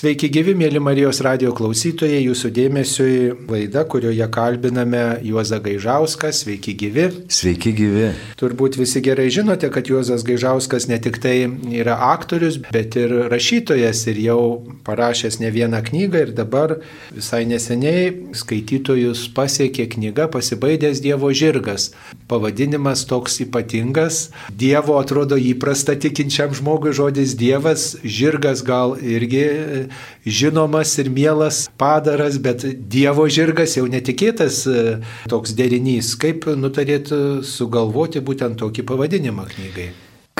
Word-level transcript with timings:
Sveiki 0.00 0.30
gyvi, 0.32 0.54
mėly 0.56 0.80
Marijos 0.80 1.18
radio 1.20 1.50
klausytojai, 1.52 2.22
jūsų 2.24 2.48
dėmesiui 2.56 3.16
laida, 3.50 3.82
kurioje 3.84 4.24
kalbiname 4.32 5.18
Juozą 5.28 5.58
Gaižauską. 5.60 6.30
Sveiki 6.32 6.72
gyvi. 6.80 7.02
Sveiki 7.28 7.74
gyvi. 7.76 8.06
Turbūt 8.40 8.78
visi 8.80 9.02
gerai 9.04 9.26
žinote, 9.28 9.68
kad 9.68 9.90
Juozas 9.92 10.24
Gaižauskas 10.24 10.86
ne 10.88 10.96
tik 11.04 11.18
tai 11.20 11.34
yra 11.82 11.98
aktorius, 12.14 12.56
bet 12.72 12.96
ir 12.96 13.12
rašytojas 13.28 14.00
ir 14.08 14.22
jau 14.24 14.38
parašęs 14.88 15.36
ne 15.42 15.50
vieną 15.52 15.82
knygą 15.90 16.24
ir 16.24 16.32
dabar 16.38 16.78
visai 17.12 17.42
neseniai 17.50 18.32
skaitytojus 18.40 19.26
pasiekė 19.36 19.84
knyga 19.98 20.30
Pasibaidęs 20.32 21.04
Dievo 21.04 21.28
žirgas. 21.28 21.90
Pavadinimas 22.30 23.04
toks 23.10 23.36
ypatingas. 23.44 24.30
Dievo 24.48 24.96
atrodo 24.96 25.36
įprasta 25.36 25.98
tikinčiam 26.00 26.56
žmogui 26.56 26.96
žodis 26.96 27.36
Dievas, 27.36 27.98
žirgas 28.00 28.64
gal 28.64 28.96
irgi 28.96 29.89
žinomas 30.26 30.96
ir 31.02 31.10
mielas 31.10 31.64
padaras, 31.80 32.38
bet 32.42 32.64
Dievo 32.90 33.26
žirgas 33.28 33.76
jau 33.78 33.86
netikėtas 33.90 34.62
e, 34.66 34.86
toks 35.30 35.56
derinys. 35.56 36.14
Kaip 36.20 36.48
nutarėt 36.58 37.12
sugalvoti 37.46 38.22
būtent 38.24 38.60
tokį 38.60 38.86
pavadinimą 38.88 39.48
knygai? 39.54 39.90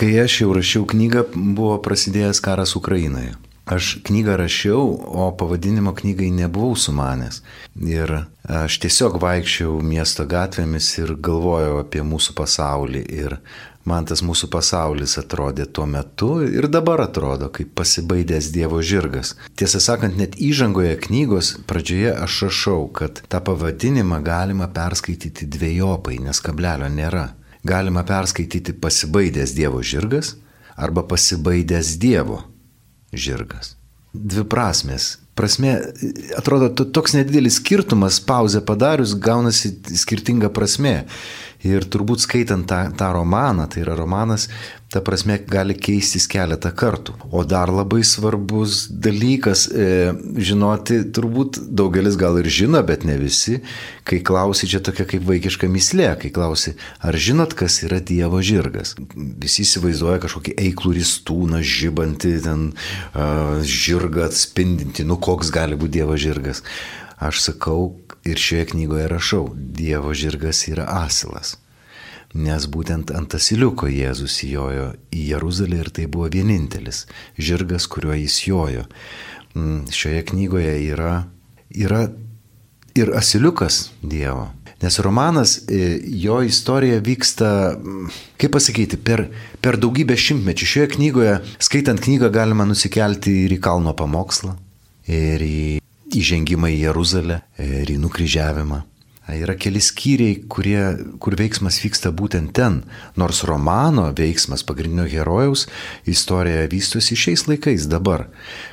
Kai 0.01 0.15
aš 0.23 0.41
jau 0.43 0.55
rašiau 0.57 0.87
knygą, 0.89 1.27
buvo 1.37 1.77
prasidėjęs 1.85 2.41
karas 2.41 2.77
Ukrainoje. 2.79 3.35
Aš 3.71 4.01
knygą 4.03 4.35
rašiau, 4.41 4.87
o 5.07 5.29
pavadinimo 5.37 5.93
knygai 5.95 6.31
nebuvau 6.35 6.75
sumanęs. 6.75 7.43
Ir 7.87 8.11
aš 8.49 8.79
tiesiog 8.83 9.21
vaikščiau 9.23 9.77
miesto 9.85 10.25
gatvėmis 10.27 10.89
ir 10.99 11.13
galvojau 11.15 11.77
apie 11.85 12.03
mūsų 12.03 12.35
pasaulį. 12.41 13.05
Ir 13.15 13.37
man 13.91 14.07
tas 14.09 14.23
mūsų 14.27 14.49
pasaulis 14.53 15.17
atrodė 15.21 15.67
tuo 15.67 15.87
metu 15.91 16.31
ir 16.47 16.69
dabar 16.73 17.03
atrodo 17.05 17.51
kaip 17.55 17.73
pasibaidęs 17.79 18.51
Dievo 18.55 18.81
žirgas. 18.83 19.35
Tiesą 19.59 19.83
sakant, 19.83 20.17
net 20.21 20.39
įžangoje 20.39 20.95
knygos 21.07 21.53
pradžioje 21.71 22.15
aš 22.27 22.39
rašau, 22.47 22.85
kad 23.01 23.23
tą 23.31 23.43
pavadinimą 23.47 24.21
galima 24.27 24.71
perskaityti 24.75 25.49
dviejopai, 25.51 26.21
nes 26.27 26.43
kablelio 26.45 26.91
nėra. 26.93 27.27
Galima 27.67 28.07
perskaityti 28.09 28.77
pasibaidęs 28.81 29.53
Dievo 29.59 29.83
žirgas 29.83 30.37
arba 30.81 31.05
pasibaidęs 31.05 31.97
Dievo 32.01 32.45
žirgas. 33.13 33.75
Dvi 34.15 34.47
prasmės. 34.51 35.17
Prasme, 35.39 35.77
atrodo, 36.37 36.69
toks 36.69 37.15
nedidelis 37.17 37.57
skirtumas, 37.61 38.19
pauzę 38.21 38.61
padarius, 38.67 39.15
gaunasi 39.15 39.71
skirtinga 39.97 40.51
prasme. 40.53 41.07
Ir 41.67 41.85
turbūt 41.93 42.23
skaitant 42.25 42.65
tą, 42.69 42.87
tą 42.97 43.11
romaną, 43.13 43.67
tai 43.69 43.83
yra 43.83 43.93
romanas, 43.99 44.47
ta 44.91 44.99
prasme 45.05 45.37
gali 45.47 45.77
keistis 45.79 46.25
keletą 46.31 46.73
kartų. 46.75 47.15
O 47.31 47.45
dar 47.47 47.71
labai 47.71 48.01
svarbus 48.07 48.87
dalykas 48.91 49.67
e, 49.71 49.85
žinoti, 50.41 51.03
turbūt 51.15 51.61
daugelis 51.69 52.17
gal 52.19 52.41
ir 52.41 52.49
žino, 52.51 52.81
bet 52.87 53.05
ne 53.07 53.15
visi, 53.21 53.61
kai 54.09 54.19
klausi 54.27 54.67
čia 54.71 54.81
tokia 54.83 55.07
kaip 55.13 55.27
vaikiška 55.29 55.71
mislė, 55.71 56.09
kai 56.23 56.33
klausi, 56.35 56.75
ar 57.07 57.15
žinot, 57.15 57.55
kas 57.59 57.83
yra 57.87 58.01
Dievo 58.03 58.41
žirgas. 58.43 58.97
Visi 59.15 59.63
įsivaizduoja 59.67 60.25
kažkokį 60.25 60.57
eiklų 60.65 60.97
ristūną, 60.99 61.63
žibantį, 61.63 62.33
ten 62.49 62.71
uh, 62.73 63.61
žirgą 63.63 64.27
atspindinti, 64.27 65.07
nu 65.07 65.21
koks 65.23 65.53
gali 65.55 65.79
būti 65.79 66.01
Dievo 66.01 66.19
žirgas. 66.19 66.65
Aš 67.21 67.41
sakau 67.45 67.99
ir 68.25 68.39
šioje 68.41 68.71
knygoje 68.73 69.09
rašau, 69.09 69.51
Dievo 69.55 70.15
žirgas 70.17 70.63
yra 70.71 70.87
asilas. 71.03 71.59
Nes 72.33 72.65
būtent 72.71 73.11
ant 73.13 73.35
asiliuko 73.37 73.91
Jėzus 73.91 74.39
įjojo 74.47 74.87
į 75.13 75.25
Jeruzalę 75.33 75.83
ir 75.83 75.91
tai 75.93 76.07
buvo 76.07 76.31
vienintelis 76.33 77.03
žirgas, 77.37 77.89
kuriuo 77.91 78.15
jis 78.17 78.39
jojo. 78.47 78.87
Mm, 79.53 79.91
šioje 79.93 80.23
knygoje 80.31 80.77
yra, 80.87 81.27
yra 81.75 82.07
ir 82.97 83.13
asiliukas 83.19 83.91
Dievo. 84.01 84.49
Nes 84.81 84.97
romanas, 85.05 85.59
e, 85.69 86.01
jo 86.23 86.39
istorija 86.41 87.03
vyksta, 87.05 87.77
mm, 87.77 88.09
kaip 88.41 88.55
pasakyti, 88.57 88.97
per, 88.97 89.27
per 89.61 89.77
daugybę 89.77 90.17
šimtmečių. 90.17 90.71
Šioje 90.73 90.89
knygoje, 90.95 91.37
skaitant 91.61 92.01
knygą, 92.01 92.33
galima 92.33 92.65
nusikelti 92.65 93.43
ir 93.45 93.59
į 93.59 93.61
kalno 93.61 93.93
pamokslą, 93.93 94.57
ir 95.05 95.45
į 95.45 95.61
įžengimą 96.17 96.71
į 96.75 96.81
Jeruzalę 96.87 97.43
ir 97.63 97.91
į 97.91 97.99
nukryžiavimą. 98.03 98.85
Yra 99.31 99.55
keli 99.55 99.79
skyriai, 99.83 100.41
kurie, 100.51 100.81
kur 101.23 101.37
veiksmas 101.39 101.79
vyksta 101.85 102.11
būtent 102.17 102.51
ten, 102.57 102.81
nors 103.21 103.45
romano 103.47 104.09
veiksmas 104.17 104.65
pagrindinio 104.67 105.05
herojaus 105.11 105.67
istorija 106.11 106.65
vystosi 106.73 107.19
šiais 107.19 107.47
laikais 107.47 107.87
dabar. 107.91 108.27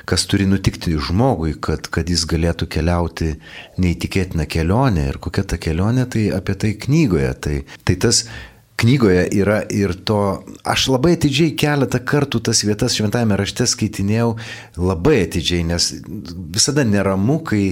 Kas 0.08 0.26
turi 0.30 0.48
nutikti 0.50 0.96
žmogui, 0.98 1.54
kad, 1.62 1.86
kad 1.94 2.10
jis 2.10 2.26
galėtų 2.30 2.66
keliauti 2.74 3.34
neįtikėtiną 3.78 4.48
kelionę 4.50 5.08
ir 5.12 5.20
kokia 5.22 5.46
ta 5.46 5.60
kelionė, 5.62 6.08
tai 6.10 6.28
apie 6.34 6.58
tai 6.58 6.74
knygoje. 6.86 7.32
Tai, 7.44 7.56
tai 7.84 7.98
tas 8.02 8.24
knygoje 8.78 9.24
yra 9.34 9.62
ir 9.74 9.92
to, 10.06 10.42
aš 10.62 10.86
labai 10.92 11.16
atidžiai 11.16 11.54
keletą 11.58 11.98
kartų 12.06 12.40
tas 12.46 12.62
vietas 12.66 12.94
šventajame 12.98 13.36
rašte 13.38 13.66
skaitinėjau, 13.66 14.36
labai 14.78 15.24
atidžiai, 15.24 15.64
nes 15.66 15.88
visada 16.54 16.84
neramu, 16.86 17.40
kai 17.46 17.62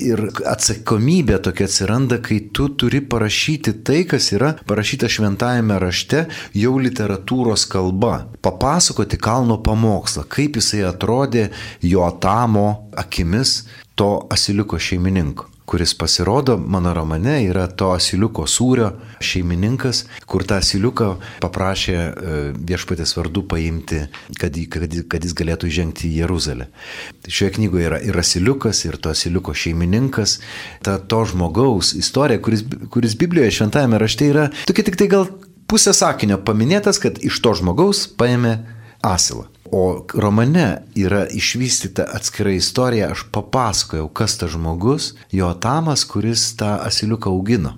ir 0.00 0.24
atsakomybė 0.50 1.38
tokia 1.44 1.68
atsiranda, 1.70 2.18
kai 2.24 2.40
tu 2.56 2.66
turi 2.80 3.02
parašyti 3.04 3.76
tai, 3.86 4.02
kas 4.10 4.32
yra 4.34 4.54
parašyta 4.66 5.10
šventajame 5.12 5.78
rašte 5.82 6.24
jau 6.56 6.74
literatūros 6.82 7.68
kalba. 7.70 8.24
Papasakoti 8.42 9.20
kalno 9.22 9.60
pamokslą, 9.62 10.26
kaip 10.30 10.58
jisai 10.58 10.82
atrodė 10.88 11.50
jo 11.86 12.10
tamo 12.22 12.90
akimis 12.98 13.60
to 13.94 14.16
asiliuko 14.32 14.80
šeimininko 14.82 15.50
kuris 15.70 15.94
pasirodo 15.94 16.56
mano 16.58 16.90
romane, 16.94 17.36
yra 17.46 17.68
to 17.70 17.92
asiliuko 17.94 18.42
sūrio 18.50 18.88
šeimininkas, 19.22 20.00
kur 20.26 20.42
tą 20.42 20.56
asiliuką 20.58 21.10
paprašė 21.44 21.94
e, 21.94 22.38
viešpatės 22.70 23.14
vardu 23.14 23.44
paimti, 23.52 24.00
kad, 24.40 24.58
kad, 24.74 24.96
kad 25.12 25.28
jis 25.28 25.36
galėtų 25.38 25.70
įžengti 25.70 26.08
į 26.08 26.24
Jeruzalę. 26.24 26.66
Šioje 27.28 27.52
knygoje 27.60 27.86
yra 27.86 28.00
ir 28.02 28.18
asiliukas, 28.18 28.82
ir 28.88 28.98
to 28.98 29.14
asiliuko 29.14 29.54
šeimininkas, 29.54 30.40
ta 30.82 30.98
to 30.98 31.22
žmogaus 31.30 31.92
istorija, 31.94 32.42
kuris, 32.42 32.66
kuris 32.90 33.14
Biblijoje 33.20 33.60
šventajame 33.60 34.02
rašte 34.02 34.26
yra 34.32 34.48
tokia 34.66 34.88
tik 34.90 34.98
tai 34.98 35.06
gal 35.14 35.30
pusę 35.70 35.94
sakinio 35.94 36.42
paminėtas, 36.42 36.98
kad 36.98 37.22
iš 37.22 37.38
to 37.44 37.54
žmogaus 37.62 38.08
paėmė 38.18 38.58
asilą. 39.06 39.46
O 39.72 40.06
romane 40.14 40.82
yra 40.98 41.26
išvystyta 41.30 42.08
atskira 42.14 42.50
istorija, 42.50 43.12
aš 43.14 43.28
papasakojau, 43.30 44.08
kas 44.08 44.34
tas 44.38 44.50
žmogus, 44.50 45.12
jo 45.30 45.52
tamas, 45.54 46.04
kuris 46.04 46.48
tą 46.58 46.74
asiliuką 46.82 47.30
augino. 47.30 47.76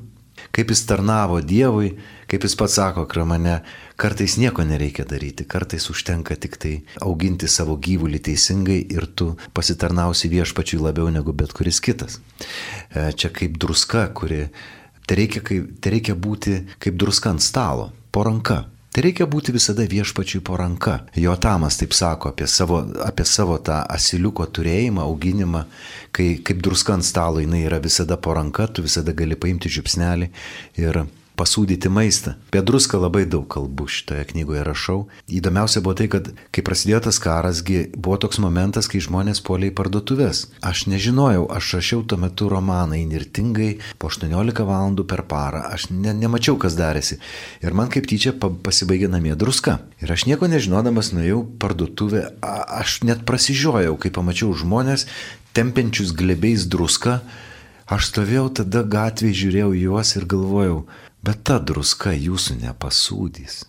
Kaip 0.52 0.72
jis 0.72 0.82
tarnavo 0.88 1.40
Dievui, 1.40 1.92
kaip 2.28 2.44
jis 2.44 2.56
pats 2.56 2.78
sako, 2.80 3.04
romane, 3.16 3.58
kartais 4.00 4.38
nieko 4.40 4.64
nereikia 4.64 5.04
daryti, 5.08 5.44
kartais 5.44 5.90
užtenka 5.92 6.36
tik 6.40 6.56
tai 6.60 6.72
auginti 7.04 7.48
savo 7.48 7.76
gyvulį 7.76 8.22
teisingai 8.24 8.80
ir 8.96 9.06
tu 9.16 9.34
pasitarnausi 9.52 10.32
viešpačiui 10.32 10.80
labiau 10.80 11.12
negu 11.12 11.36
bet 11.36 11.52
kuris 11.52 11.80
kitas. 11.84 12.20
E, 12.88 13.12
čia 13.12 13.28
kaip 13.36 13.60
druska, 13.60 14.08
kuri, 14.16 14.46
tai 15.04 15.20
reikia, 15.20 15.44
kaip, 15.44 15.72
tai 15.84 15.96
reikia 15.98 16.16
būti 16.16 16.62
kaip 16.80 16.96
druska 16.96 17.36
ant 17.36 17.44
stalo, 17.44 17.90
po 18.12 18.24
ranka. 18.24 18.64
Tai 18.92 19.00
reikia 19.06 19.24
būti 19.24 19.54
visada 19.54 19.86
viešpačiui 19.88 20.42
po 20.44 20.58
ranka. 20.60 20.98
Jo 21.16 21.32
tamas 21.40 21.78
taip 21.80 21.94
sako 21.96 22.34
apie 22.34 22.44
savo, 22.44 22.82
apie 23.00 23.24
savo 23.24 23.56
tą 23.64 23.78
asiliuko 23.88 24.44
turėjimą, 24.52 25.06
auginimą, 25.06 25.62
kai 26.12 26.26
kaip 26.44 26.60
druska 26.60 26.98
ant 26.98 27.06
stalo 27.08 27.40
jinai 27.40 27.62
yra 27.64 27.80
visada 27.80 28.20
po 28.20 28.36
ranka, 28.36 28.68
tu 28.68 28.84
visada 28.84 29.16
gali 29.16 29.38
paimti 29.40 29.72
žiupsnelį 29.72 30.28
ir 30.84 31.00
pasūdyti 31.38 31.90
maistą. 31.92 32.34
Apie 32.50 32.62
druską 32.66 33.00
labai 33.02 33.24
daug 33.30 33.46
kalbų 33.50 33.86
šitoje 33.90 34.24
knygoje 34.32 34.62
rašau. 34.66 34.98
Įdomiausia 35.32 35.82
buvo 35.84 35.96
tai, 35.98 36.08
kad 36.12 36.30
kai 36.54 36.64
prasidėjo 36.64 37.02
tas 37.08 37.18
karasgi, 37.22 37.88
buvo 37.96 38.18
toks 38.22 38.40
momentas, 38.42 38.88
kai 38.90 39.02
žmonės 39.04 39.42
puolė 39.44 39.70
į 39.72 39.76
parduotuvės. 39.78 40.44
Aš 40.64 40.86
nežinojau, 40.92 41.48
aš 41.52 41.74
rašiau 41.78 42.04
tuo 42.06 42.20
metu 42.20 42.48
romaną 42.52 42.98
įnirtingai 43.00 43.70
po 44.02 44.12
18 44.12 44.66
valandų 44.68 45.06
per 45.08 45.24
parą. 45.30 45.64
Aš 45.72 45.88
ne, 45.90 46.14
nemačiau, 46.16 46.58
kas 46.60 46.76
darėsi. 46.78 47.20
Ir 47.64 47.76
man 47.76 47.92
kaip 47.92 48.08
tyčia 48.10 48.34
pasibaigė 48.36 49.10
namie 49.12 49.36
druska. 49.38 49.80
Ir 50.04 50.12
aš 50.12 50.26
nieko 50.30 50.50
nežinodamas 50.50 51.12
nuėjau 51.16 51.44
parduotuvę. 51.62 52.26
A, 52.42 52.58
aš 52.82 53.00
net 53.08 53.24
prasižiojau, 53.28 53.96
kai 54.00 54.12
pamačiau 54.14 54.52
žmonės 54.56 55.08
tempiančius 55.56 56.12
glebiais 56.16 56.66
druską. 56.68 57.20
Aš 57.92 58.08
stovėjau 58.08 58.46
tada 58.62 58.84
gatvėje, 58.88 59.36
žiūrėjau 59.42 59.72
juos 59.76 60.14
ir 60.16 60.24
galvojau, 60.30 60.76
Bet 61.22 61.44
ta 61.46 61.60
druska 61.62 62.10
jūsų 62.18 62.58
nepasūdys. 62.64 63.60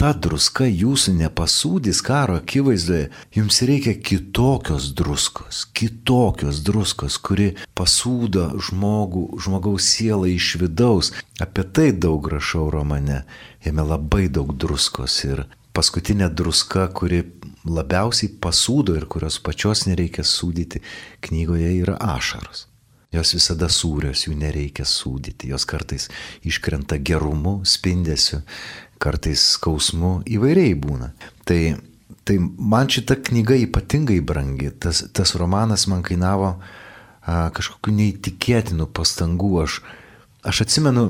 Ta 0.00 0.14
druska 0.16 0.64
jūsų 0.64 1.12
nepasūdys 1.18 1.98
karo 2.04 2.38
akivaizdoje. 2.40 3.10
Jums 3.36 3.58
reikia 3.68 3.92
kitokios 4.00 4.90
druskos, 4.96 5.66
kitokios 5.76 6.62
druskos, 6.64 7.18
kuri 7.20 7.50
pasūdo 7.76 8.46
žmogų, 8.68 9.26
žmogaus 9.44 9.90
sielą 9.92 10.30
iš 10.32 10.54
vidaus. 10.62 11.12
Apie 11.36 11.66
tai 11.68 11.90
daug 11.92 12.28
rašau 12.32 12.70
romane. 12.72 13.26
Jame 13.64 13.84
labai 13.84 14.30
daug 14.32 14.56
druskos 14.56 15.18
ir 15.28 15.44
paskutinė 15.76 16.30
druska, 16.32 16.88
kuri 16.96 17.26
labiausiai 17.68 18.32
pasūdo 18.40 18.96
ir 18.96 19.04
kurios 19.04 19.36
pačios 19.44 19.84
nereikia 19.84 20.24
sūdyti, 20.24 20.80
knygoje 21.28 21.76
yra 21.82 22.00
ašaros. 22.16 22.69
Jos 23.10 23.32
visada 23.34 23.66
sūrios, 23.66 24.22
jų 24.28 24.36
nereikia 24.38 24.84
sūdyti, 24.86 25.48
jos 25.50 25.64
kartais 25.66 26.06
iškrenta 26.46 27.00
gerumu, 27.02 27.56
spindesiu, 27.66 28.44
kartais 29.02 29.42
skausmu, 29.56 30.20
įvairiai 30.30 30.76
būna. 30.78 31.10
Tai, 31.48 31.58
tai 32.22 32.36
man 32.38 32.86
šita 32.92 33.18
knyga 33.26 33.58
ypatingai 33.64 34.20
brangi, 34.22 34.70
tas, 34.78 35.02
tas 35.10 35.34
romanas 35.34 35.88
man 35.90 36.06
kainavo 36.06 36.52
a, 36.54 37.50
kažkokiu 37.56 37.96
neįtikėtinu 37.98 38.86
pastangų. 38.94 39.50
Aš, 39.64 39.80
aš 40.46 40.62
atsimenu, 40.68 41.08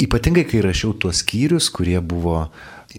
ypatingai 0.00 0.48
kai 0.48 0.64
rašiau 0.64 0.96
tuos 0.96 1.20
skyrius, 1.20 1.68
kurie 1.68 2.00
buvo 2.00 2.46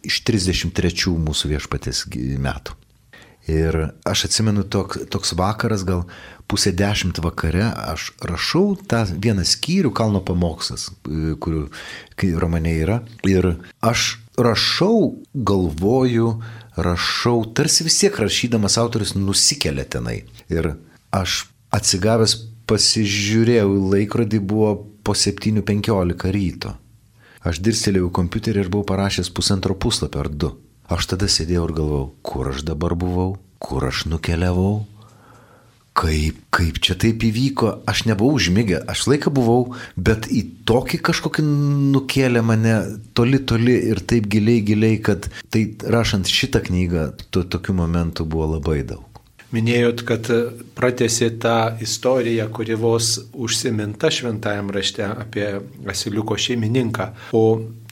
iš 0.05 0.21
33 0.29 1.17
mūsų 1.25 1.55
viešpatės 1.55 2.05
metų. 2.13 2.77
Ir 3.51 3.77
aš 4.07 4.25
atsimenu 4.25 4.63
tok, 4.65 4.97
toks 5.13 5.35
vakaras, 5.37 5.83
gal 5.85 6.05
pusė 6.49 6.71
dešimt 6.73 7.19
vakare, 7.21 7.67
aš 7.93 8.09
rašau 8.25 8.73
tą 8.89 9.03
vieną 9.05 9.45
skyrių, 9.45 9.91
kalno 9.93 10.21
pamokslas, 10.25 10.89
kurių 11.05 11.67
romane 12.41 12.73
yra. 12.81 12.99
Ir 13.29 13.55
aš 13.85 14.15
rašau, 14.37 15.21
galvoju, 15.33 16.31
rašau, 16.75 17.37
tarsi 17.53 17.85
vis 17.85 17.99
tiek 18.01 18.17
rašydamas 18.19 18.79
autorius 18.81 19.13
nusikelia 19.17 19.85
tenai. 19.85 20.23
Ir 20.49 20.73
aš 21.13 21.45
atsigavęs 21.75 22.37
pasižiūrėjau 22.65 23.69
laikrodį, 23.93 24.41
buvo 24.41 24.73
po 25.05 25.13
7.15 25.13 26.33
ryto. 26.33 26.73
Aš 27.45 27.61
dirstelėjau 27.61 28.09
kompiuterį 28.09 28.65
ir 28.65 28.71
buvau 28.73 28.87
parašęs 28.89 29.29
pusantro 29.29 29.77
puslapio 29.77 30.23
ar 30.23 30.31
du. 30.33 30.55
Aš 30.85 31.07
tada 31.13 31.29
sėdėjau 31.31 31.69
ir 31.69 31.77
galvojau, 31.79 32.09
kur 32.21 32.51
aš 32.51 32.61
dabar 32.67 32.93
buvau, 32.99 33.39
kur 33.57 33.87
aš 33.87 34.03
nukeliavau, 34.11 34.83
kaip, 35.95 36.37
kaip 36.53 36.77
čia 36.83 36.97
taip 36.99 37.23
įvyko, 37.25 37.71
aš 37.89 38.03
nebuvau 38.09 38.35
užmygę, 38.37 38.81
aš 38.91 39.05
laiką 39.09 39.31
buvau, 39.33 39.73
bet 39.95 40.27
į 40.29 40.43
tokį 40.67 40.99
kažkokį 41.09 41.45
nukėlė 41.95 42.43
mane 42.45 42.75
toli, 43.17 43.39
toli 43.47 43.79
ir 43.93 44.03
taip 44.05 44.27
giliai, 44.31 44.61
giliai, 44.67 44.99
kad 45.01 45.29
tai 45.49 45.65
rašant 45.81 46.29
šitą 46.29 46.61
knygą, 46.67 47.09
to, 47.31 47.45
tokių 47.47 47.77
momentų 47.81 48.27
buvo 48.29 48.55
labai 48.57 48.83
daug. 48.85 49.07
Minėjot, 49.55 50.01
kad 50.03 50.27
pratėsi 50.75 51.29
tą 51.39 51.77
istoriją, 51.81 52.49
kuri 52.51 52.75
vos 52.75 53.13
užsiminta 53.31 54.09
šventajam 54.11 54.73
rašte 54.75 55.05
apie 55.05 55.47
Asiliuko 55.87 56.35
šeimininką, 56.35 57.07
o 57.37 57.45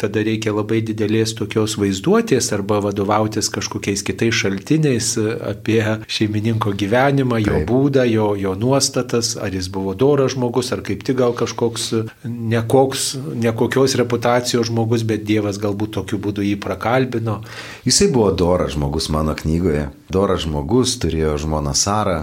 tada 0.04 0.24
reikia 0.26 0.54
labai 0.54 0.82
didelės 0.86 1.34
tokios 1.40 1.78
vaizduotės 1.80 2.52
arba 2.56 2.82
vadovautis 2.84 3.50
kažkokiais 3.54 4.04
kitais 4.06 4.36
šaltiniais 4.44 5.14
apie 5.54 5.80
šeimininko 6.12 6.74
gyvenimą, 6.80 7.40
jo 7.44 7.56
Taip. 7.58 7.68
būdą, 7.70 8.06
jo, 8.12 8.34
jo 8.40 8.54
nuostatas, 8.60 9.34
ar 9.40 9.56
jis 9.56 9.70
buvo 9.74 9.96
doras 9.96 10.36
žmogus, 10.36 10.74
ar 10.76 10.84
kaip 10.86 11.06
tik 11.08 11.20
gal 11.22 11.36
kažkoks 11.38 11.90
nekoks, 12.28 13.08
nekokios 13.46 13.98
reputacijos 14.00 14.70
žmogus, 14.70 15.06
bet 15.08 15.26
Dievas 15.28 15.60
galbūt 15.62 15.96
tokiu 16.00 16.20
būdu 16.22 16.44
jį 16.44 16.58
prakalbino. 16.64 17.40
Jisai 17.88 18.10
buvo 18.14 18.32
doras 18.36 18.76
žmogus 18.76 19.10
mano 19.14 19.36
knygoje. 19.40 19.88
Doras 20.14 20.44
žmogus 20.46 20.98
turėjo 21.02 21.38
žmoną 21.46 21.74
Sarą, 21.78 22.20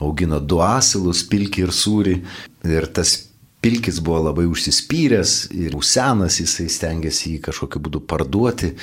augino 0.00 0.40
du 0.40 0.62
asilus, 0.64 1.24
pilki 1.28 1.66
ir 1.66 1.74
sūrį. 1.74 2.18
Ir 2.64 2.86
tas 2.96 3.18
Pilkis 3.64 4.02
buvo 4.04 4.20
labai 4.26 4.44
užsispyręs 4.44 5.34
ir 5.56 5.72
senas, 5.80 6.36
jisai 6.42 6.68
stengiasi 6.68 7.34
jį 7.34 7.38
kažkokiu 7.46 7.80
būdu 7.86 8.02
parduoti, 8.04 8.74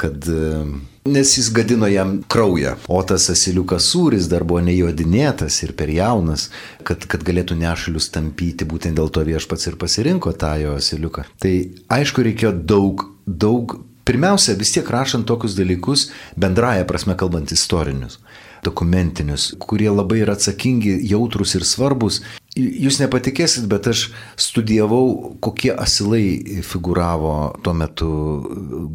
kad, 0.00 0.28
e, 0.30 0.64
nes 1.10 1.32
jis 1.36 1.48
gadino 1.52 1.88
jam 1.90 2.20
kraują. 2.30 2.76
O 2.88 3.00
tas 3.02 3.26
asiliukas 3.32 3.88
sūris 3.90 4.28
dar 4.30 4.44
buvo 4.46 4.62
nejodinėtas 4.64 5.58
ir 5.66 5.74
per 5.76 5.90
jaunas, 5.92 6.48
kad, 6.86 7.04
kad 7.10 7.26
galėtų 7.26 7.58
nešalius 7.58 8.10
tampyti, 8.14 8.68
būtent 8.70 9.00
dėl 9.00 9.10
to 9.10 9.24
viešpats 9.26 9.66
ir 9.66 9.78
pasirinko 9.80 10.32
tą 10.38 10.54
jo 10.62 10.76
asiliuką. 10.78 11.26
Tai 11.42 11.54
aišku, 11.98 12.24
reikėjo 12.30 12.54
daug, 12.74 13.08
daug, 13.26 13.80
pirmiausia, 14.08 14.54
vis 14.60 14.72
tiek 14.76 14.94
rašant 14.94 15.26
tokius 15.26 15.58
dalykus, 15.58 16.08
bendraja 16.38 16.86
prasme 16.88 17.18
kalbant 17.18 17.50
istorinius 17.50 18.20
dokumentinius, 18.64 19.54
kurie 19.60 19.88
labai 19.90 20.20
yra 20.24 20.34
atsakingi, 20.36 20.98
jautrus 21.08 21.54
ir 21.56 21.64
svarbus. 21.64 22.20
Jūs 22.58 22.98
nepatikėsit, 22.98 23.68
bet 23.70 23.86
aš 23.92 24.08
studijavau, 24.40 25.36
kokie 25.42 25.70
asilai 25.70 26.62
figuravo 26.66 27.54
tuo 27.62 27.76
metu 27.78 28.10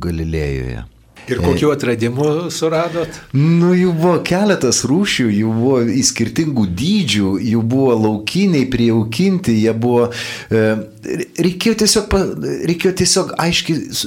Galilėjoje. 0.03 0.83
Ir 1.25 1.39
kokiu 1.41 1.71
atradimu 1.73 2.51
suradot? 2.53 3.09
Nu, 3.33 3.71
jų 3.73 3.93
buvo 3.97 4.19
keletas 4.25 4.83
rūšių, 4.85 5.25
jų 5.33 5.53
buvo 5.57 5.79
į 5.89 6.03
skirtingų 6.05 6.65
dydžių, 6.77 7.31
jų 7.49 7.61
buvo 7.65 7.95
laukiniai, 8.03 8.67
prijaukinti, 8.69 9.55
jie 9.63 9.73
buvo... 9.73 10.11
E, 10.53 10.65
reikėjo 11.41 11.79
tiesiog, 11.81 12.13
reikėjo 12.69 12.93
tiesiog 13.01 13.33
aiškiai 13.41 13.97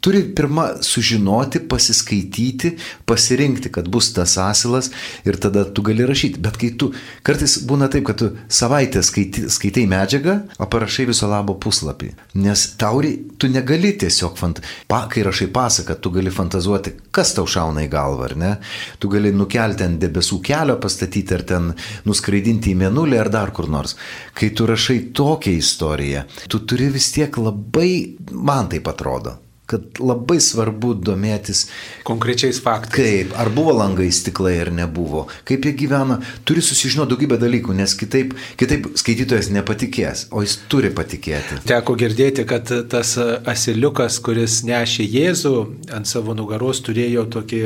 turi 0.00 0.22
pirmą 0.36 0.66
sužinoti, 0.84 1.60
pasiskaityti, 1.68 2.72
pasirinkti, 3.06 3.72
kad 3.72 3.88
bus 3.88 4.12
tas 4.16 4.36
asilas 4.40 4.90
ir 5.24 5.36
tada 5.36 5.64
tu 5.64 5.82
gali 5.82 6.06
rašyti. 6.08 6.40
Bet 6.40 6.56
kai 6.60 6.72
tu, 6.80 6.90
kartais 7.26 7.58
būna 7.68 7.90
taip, 7.92 8.06
kad 8.08 8.20
tu 8.20 8.30
savaitę 8.48 9.02
skaitai, 9.04 9.48
skaitai 9.52 9.84
medžiagą, 9.90 10.36
o 10.58 10.68
parašai 10.70 11.06
viso 11.10 11.28
labo 11.30 11.56
puslapį. 11.60 12.12
Nes 12.40 12.64
tauri, 12.80 13.12
tu 13.38 13.50
negali 13.52 13.92
tiesiog, 14.00 14.38
fant... 14.40 14.62
pa, 14.88 15.02
kai 15.12 15.24
rašai 15.26 15.50
pasaką, 15.52 15.98
tu 16.00 16.12
gali 16.14 16.32
fantazuoti, 16.32 16.94
kas 17.12 17.34
tau 17.36 17.46
šauna 17.48 17.84
į 17.84 17.92
galvą, 17.92 18.30
ar 18.30 18.36
ne? 18.40 18.54
Tu 18.98 19.10
gali 19.12 19.34
nukelti 19.36 19.84
ant 19.86 20.00
debesų 20.00 20.40
kelio, 20.46 20.78
pastatyti 20.80 21.36
ar 21.36 21.44
ten 21.52 21.70
nuskraidinti 22.08 22.72
į 22.72 22.80
menulį 22.86 23.20
ar 23.20 23.32
dar 23.32 23.52
kur 23.56 23.68
nors. 23.68 23.96
Kai 24.34 24.52
tu 24.56 24.68
rašai 24.70 24.98
tokią 25.16 25.54
istoriją, 25.60 26.24
tu 26.48 26.64
turi 26.64 26.88
vis 26.94 27.12
tiek 27.12 27.36
labai, 27.40 28.16
man 28.32 28.70
taip 28.72 28.88
atrodo, 28.88 29.36
kad 29.70 30.00
labai 30.02 30.38
svarbu 30.42 30.94
domėtis 30.98 31.66
konkrečiais 32.08 32.60
faktais. 32.62 32.96
Kaip, 32.96 33.34
ar 33.40 33.52
buvo 33.54 33.74
langai 33.78 34.08
stiklai 34.14 34.56
ar 34.64 34.72
nebuvo, 34.74 35.26
kaip 35.48 35.68
jie 35.68 35.74
gyvena, 35.84 36.18
turi 36.48 36.64
susižinoti 36.64 37.14
daugybę 37.14 37.38
dalykų, 37.40 37.76
nes 37.78 37.94
kitaip, 37.98 38.34
kitaip 38.60 38.90
skaitytojas 39.00 39.52
nepatikės, 39.54 40.26
o 40.34 40.44
jis 40.44 40.58
turi 40.70 40.92
patikėti. 40.94 41.62
Teko 41.70 41.96
girdėti, 42.00 42.46
kad 42.48 42.70
tas 42.90 43.16
asiliukas, 43.20 44.20
kuris 44.24 44.60
nešė 44.66 45.06
Jėzų 45.10 45.56
ant 45.96 46.10
savo 46.10 46.36
nugaros, 46.38 46.82
turėjo 46.86 47.26
tokį 47.30 47.64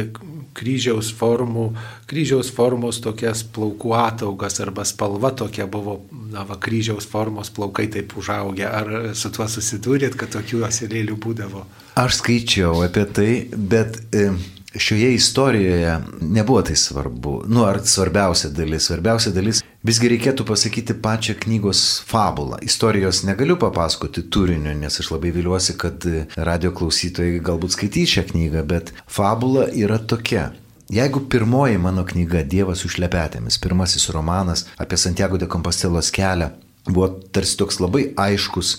kryžiaus 0.54 1.10
formų, 1.18 1.66
kryžiaus 2.10 2.50
formos 2.54 3.00
tokias 3.04 3.42
plaukų 3.54 3.94
ataugas 3.98 4.60
arba 4.62 4.86
spalva 4.88 5.32
tokia 5.34 5.66
buvo, 5.70 6.00
na, 6.32 6.46
va, 6.48 6.58
kryžiaus 6.60 7.08
formos 7.10 7.52
plaukai 7.54 7.88
taip 7.92 8.14
užaugę. 8.18 8.66
Ar 8.68 8.92
su 9.18 9.32
tuo 9.34 9.48
susidūrėt, 9.50 10.18
kad 10.20 10.32
tokių 10.34 10.64
asilėlių 10.68 11.18
būdavo? 11.20 11.66
Aš 12.00 12.20
skaičiau 12.22 12.84
apie 12.86 13.04
tai, 13.16 13.30
bet 13.54 14.00
e, 14.14 14.30
šioje 14.74 15.12
istorijoje 15.18 15.98
nebuvo 16.22 16.64
tai 16.66 16.78
svarbu. 16.78 17.42
Nu, 17.50 17.66
ar 17.68 17.82
svarbiausia 17.84 18.50
dalis? 18.54 18.88
Svarbiausia 18.88 19.34
dalis 19.34 19.62
visgi 19.84 20.10
reikėtų 20.14 20.46
pasakyti 20.48 20.96
pačią 21.04 21.36
knygos 21.44 21.84
fabulą. 22.08 22.58
Istorijos 22.64 23.22
negaliu 23.28 23.58
papasakoti 23.60 24.24
turinio, 24.32 24.72
nes 24.78 25.00
aš 25.00 25.12
labai 25.12 25.32
viliuosi, 25.36 25.76
kad 25.80 26.08
radio 26.36 26.72
klausytojai 26.76 27.40
galbūt 27.44 27.76
skaitys 27.76 28.16
šią 28.16 28.28
knygą, 28.32 28.66
bet 28.68 28.94
fabula 29.06 29.68
yra 29.70 30.00
tokia. 30.00 30.50
Jeigu 30.92 31.22
pirmoji 31.32 31.78
mano 31.80 32.04
knyga 32.04 32.42
Dievas 32.44 32.84
užlepetėmis, 32.84 33.56
pirmasis 33.60 34.10
romanas 34.12 34.66
apie 34.76 34.98
Santiago 35.00 35.40
de 35.40 35.48
Compostelos 35.48 36.10
kelią, 36.12 36.50
buvo 36.86 37.08
tarsi 37.32 37.56
toks 37.56 37.78
labai 37.80 38.04
aiškus, 38.20 38.74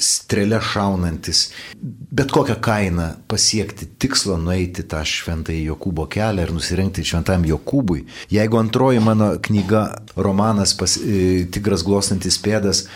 strėlė 0.00 0.60
šaunantis, 0.64 1.44
bet 1.82 2.32
kokią 2.32 2.56
kainą 2.64 3.08
pasiekti 3.28 3.90
tikslo, 4.00 4.38
nueiti 4.40 4.86
tą 4.88 5.02
šventąjį 5.08 5.66
Jokūbo 5.68 6.06
kelią 6.12 6.46
ir 6.46 6.52
nusirinkti 6.56 7.04
šventam 7.04 7.44
Jokūbui. 7.48 8.06
Jeigu 8.32 8.60
antroji 8.60 9.02
mano 9.04 9.34
knyga, 9.44 9.84
romanas 10.16 10.72
pas, 10.78 10.96
e, 10.96 11.44
Tigras 11.52 11.84
glostantis 11.84 12.40
pėdas, 12.40 12.86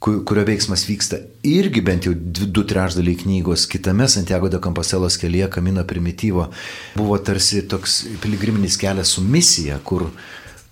kurio 0.00 0.42
veiksmas 0.48 0.86
vyksta 0.88 1.18
irgi 1.44 1.82
bent 1.84 2.06
jau 2.08 2.14
du 2.16 2.64
trešdaliai 2.64 3.18
knygos, 3.20 3.66
kitame 3.68 4.08
Santiago 4.08 4.48
de 4.48 4.58
Compostelos 4.58 5.18
kelyje 5.20 5.50
Kamino 5.52 5.84
primityvo 5.84 6.46
buvo 6.96 7.18
tarsi 7.18 7.66
toks 7.68 8.06
piligriminis 8.22 8.78
kelias 8.80 9.12
su 9.14 9.22
misija, 9.22 9.78
kur 9.84 10.08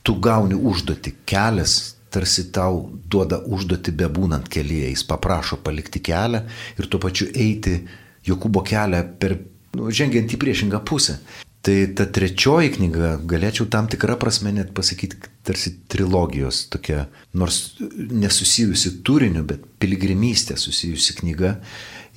tu 0.02 0.14
gauni 0.14 0.56
užduoti 0.56 1.12
kelias, 1.28 1.97
tarsi 2.10 2.48
tau 2.54 2.86
duoda 3.10 3.40
užduoti 3.46 3.92
bebūnant 3.96 4.48
kelyje, 4.50 4.92
jis 4.92 5.04
paprašo 5.08 5.60
palikti 5.64 6.02
kelią 6.04 6.44
ir 6.78 6.88
tuo 6.88 7.00
pačiu 7.02 7.28
eiti 7.34 7.80
Jokūbo 8.28 8.60
kelią 8.66 9.04
per, 9.20 9.38
nu, 9.78 9.92
žengiant 9.94 10.32
į 10.34 10.40
priešingą 10.40 10.82
pusę. 10.84 11.18
Tai 11.64 11.74
ta 11.98 12.06
trečioji 12.06 12.70
knyga, 12.76 13.16
galėčiau 13.28 13.66
tam 13.72 13.88
tikrą 13.90 14.14
prasme 14.20 14.52
net 14.54 14.70
pasakyti, 14.76 15.18
tarsi 15.44 15.74
trilogijos 15.90 16.66
tokia, 16.72 17.08
nors 17.34 17.74
nesusijusi 17.80 18.98
turiniu, 19.04 19.42
bet 19.48 19.64
piligrimystė 19.82 20.56
susijusi 20.60 21.16
knyga 21.18 21.56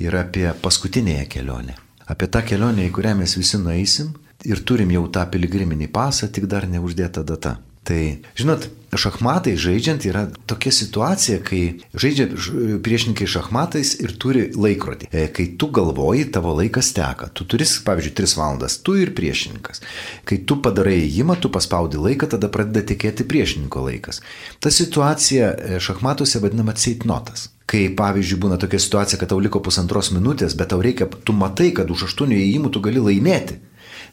yra 0.01 0.25
apie 0.27 0.45
paskutinėje 0.61 1.25
kelionę. 1.37 1.77
apie 2.11 2.27
tą 2.27 2.41
kelionę, 2.43 2.85
į 2.89 2.91
kurią 2.91 3.15
mes 3.21 3.37
visi 3.39 3.57
nueisim 3.57 4.09
ir 4.43 4.61
turim 4.67 4.89
jau 4.91 5.05
tą 5.07 5.23
piligriminį 5.31 5.87
pasą, 5.93 6.27
tik 6.27 6.47
dar 6.51 6.67
neuždėta 6.67 7.23
data. 7.23 7.57
Tai, 7.81 8.01
žinot, 8.37 8.67
šachmatai 8.93 9.55
žaidžiant 9.57 10.03
yra 10.05 10.27
tokia 10.45 10.69
situacija, 10.75 11.39
kai 11.41 11.61
žaidžia 11.97 12.27
priešininkai 12.85 13.25
šachmatais 13.25 13.95
ir 14.03 14.13
turi 14.21 14.43
laikrodį. 14.53 15.07
E, 15.09 15.23
kai 15.33 15.47
tu 15.57 15.71
galvoji, 15.73 16.27
tavo 16.35 16.53
laikas 16.59 16.91
teka. 16.93 17.31
Tu 17.33 17.47
turi, 17.49 17.65
pavyzdžiui, 17.87 18.13
3 18.19 18.35
valandas, 18.37 18.75
tu 18.85 18.93
ir 19.01 19.15
priešininkas. 19.17 19.81
Kai 20.29 20.37
tu 20.45 20.59
padarai 20.61 20.99
įjimą, 21.07 21.39
tu 21.41 21.49
paspaudi 21.53 21.97
laiką, 22.01 22.29
tada 22.35 22.51
pradeda 22.53 22.83
tikėti 22.91 23.25
priešininko 23.25 23.87
laikas. 23.87 24.21
Ta 24.61 24.69
situacija 24.69 25.49
e, 25.55 25.79
šachmatuose 25.81 26.43
vadinama 26.43 26.77
ceitnotas. 26.77 27.47
Kai, 27.71 27.87
pavyzdžiui, 27.97 28.41
būna 28.45 28.59
tokia 28.61 28.81
situacija, 28.83 29.17
kad 29.17 29.31
tau 29.33 29.39
liko 29.41 29.63
pusantros 29.63 30.11
minutės, 30.13 30.53
bet 30.59 30.69
tau 30.75 30.83
reikia, 30.85 31.09
tu 31.09 31.33
matai, 31.33 31.71
kad 31.73 31.89
už 31.89 32.11
aštuonių 32.11 32.37
įjimų 32.43 32.73
tu 32.75 32.83
gali 32.83 33.01
laimėti, 33.01 33.57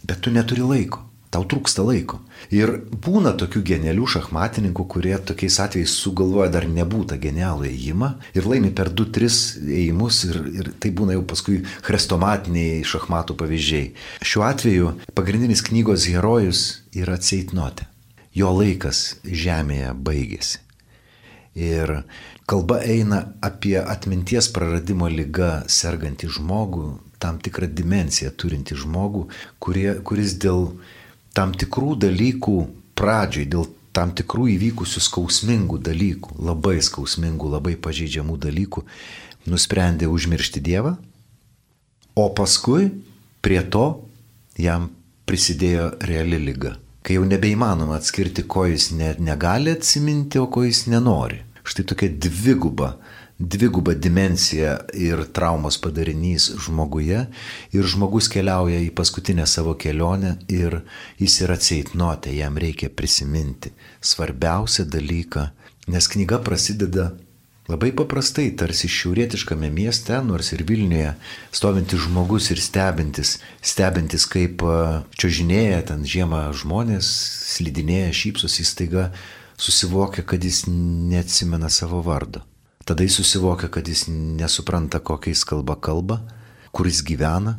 bet 0.08 0.24
tu 0.24 0.32
neturi 0.32 0.64
laiko. 0.64 1.07
Tau 1.28 1.44
trūksta 1.44 1.84
laiko. 1.84 2.22
Ir 2.54 2.70
būna 3.04 3.34
tokių 3.36 3.60
genialių 3.68 4.06
šachmatininkų, 4.14 4.84
kurie 4.88 5.12
tokiais 5.28 5.58
atvejais 5.60 5.92
sugalvoja 6.00 6.48
dar 6.54 6.64
nebūtą 6.72 7.18
genialų 7.20 7.68
ėjimą 7.68 8.08
ir 8.32 8.48
laimi 8.48 8.70
per 8.72 8.88
2-3 8.96 9.68
ėjimus 9.68 10.22
ir, 10.30 10.38
ir 10.56 10.70
tai 10.80 10.92
būna 10.96 11.18
jau 11.18 11.26
paskui 11.28 11.58
chrestomatiniai 11.84 12.80
šachmatų 12.88 13.36
pavyzdžiai. 13.42 13.90
Šiuo 14.24 14.46
atveju 14.48 14.94
pagrindinis 15.18 15.64
knygos 15.68 16.08
herojus 16.08 16.64
yra 16.96 17.18
Ceitnotė. 17.20 17.90
Jo 18.32 18.54
laikas 18.56 19.18
žemėje 19.24 19.92
baigėsi. 20.00 20.62
Ir 21.58 22.04
kalba 22.48 22.78
eina 22.86 23.34
apie 23.44 23.76
atminties 23.82 24.48
praradimo 24.54 25.08
lygą 25.12 25.66
sergantį 25.68 26.30
žmogų, 26.38 26.86
tam 27.18 27.40
tikrą 27.42 27.68
dimenciją 27.68 28.30
turinti 28.38 28.78
žmogų, 28.78 29.26
kurie, 29.58 29.90
kuris 30.06 30.38
dėl 30.40 30.70
tam 31.38 31.54
tikrų 31.54 31.94
dalykų 32.02 32.56
pradžioj, 32.98 33.46
dėl 33.46 33.68
tam 33.94 34.10
tikrų 34.18 34.48
įvykusių 34.56 35.02
skausmingų 35.06 35.78
dalykų, 35.86 36.34
labai 36.42 36.78
skausmingų, 36.82 37.52
labai 37.54 37.76
pažeidžiamų 37.78 38.38
dalykų, 38.42 38.82
nusprendė 39.46 40.10
užmiršti 40.10 40.62
Dievą, 40.66 40.96
o 42.18 42.24
paskui 42.34 42.90
prie 43.42 43.60
to 43.70 43.86
jam 44.58 44.90
prisidėjo 45.28 45.92
reali 46.10 46.40
lyga. 46.42 46.74
Kai 47.06 47.16
jau 47.16 47.26
nebeįmanoma 47.28 47.96
atskirti, 48.00 48.42
ko 48.42 48.66
jis 48.66 48.90
ne, 48.98 49.12
negali 49.22 49.72
atsiminti, 49.76 50.40
o 50.42 50.48
ko 50.50 50.64
jis 50.66 50.86
nenori. 50.90 51.38
Štai 51.68 51.86
tokia 51.86 52.10
dviguba 52.10 52.96
dviguba 53.38 53.94
dimensija 53.94 54.72
ir 54.94 55.22
traumos 55.32 55.78
padarinys 55.78 56.50
žmoguje 56.64 57.20
ir 57.72 57.86
žmogus 57.92 58.26
keliauja 58.32 58.80
į 58.82 58.90
paskutinę 58.98 59.46
savo 59.46 59.76
kelionę 59.78 60.34
ir 60.50 60.80
jis 61.22 61.38
yra 61.46 61.56
ceitnotė, 61.56 62.34
jam 62.34 62.58
reikia 62.58 62.90
prisiminti 62.90 63.70
svarbiausią 64.02 64.88
dalyką, 64.90 65.48
nes 65.88 66.10
knyga 66.10 66.42
prasideda 66.42 67.12
Labai 67.68 67.90
paprastai, 67.92 68.46
tarsi 68.56 68.88
šiaurietiškame 68.88 69.68
mieste, 69.68 70.16
nors 70.24 70.54
ir 70.56 70.62
Vilniuje, 70.64 71.10
stovintis 71.52 72.00
žmogus 72.06 72.46
ir 72.54 72.62
stebintis, 72.64 73.34
stebintis 73.60 74.24
kaip 74.32 74.64
čiožinėja 75.12 75.82
ten 75.90 76.06
žiemą 76.08 76.46
žmonės, 76.56 77.10
slidinėja, 77.58 78.14
šypsosi 78.22 78.64
įstaiga, 78.64 79.10
susivokia, 79.60 80.24
kad 80.24 80.48
jis 80.48 80.62
neatsimena 80.70 81.68
savo 81.68 82.00
vardo. 82.08 82.40
Tada 82.88 83.04
jis 83.04 83.18
susivokia, 83.20 83.68
kad 83.68 83.88
jis 83.88 84.06
nesupranta, 84.08 85.02
kokiais 85.04 85.42
kalba 85.44 85.74
kalba, 85.76 86.22
kur 86.72 86.88
jis 86.88 87.02
gyvena. 87.04 87.58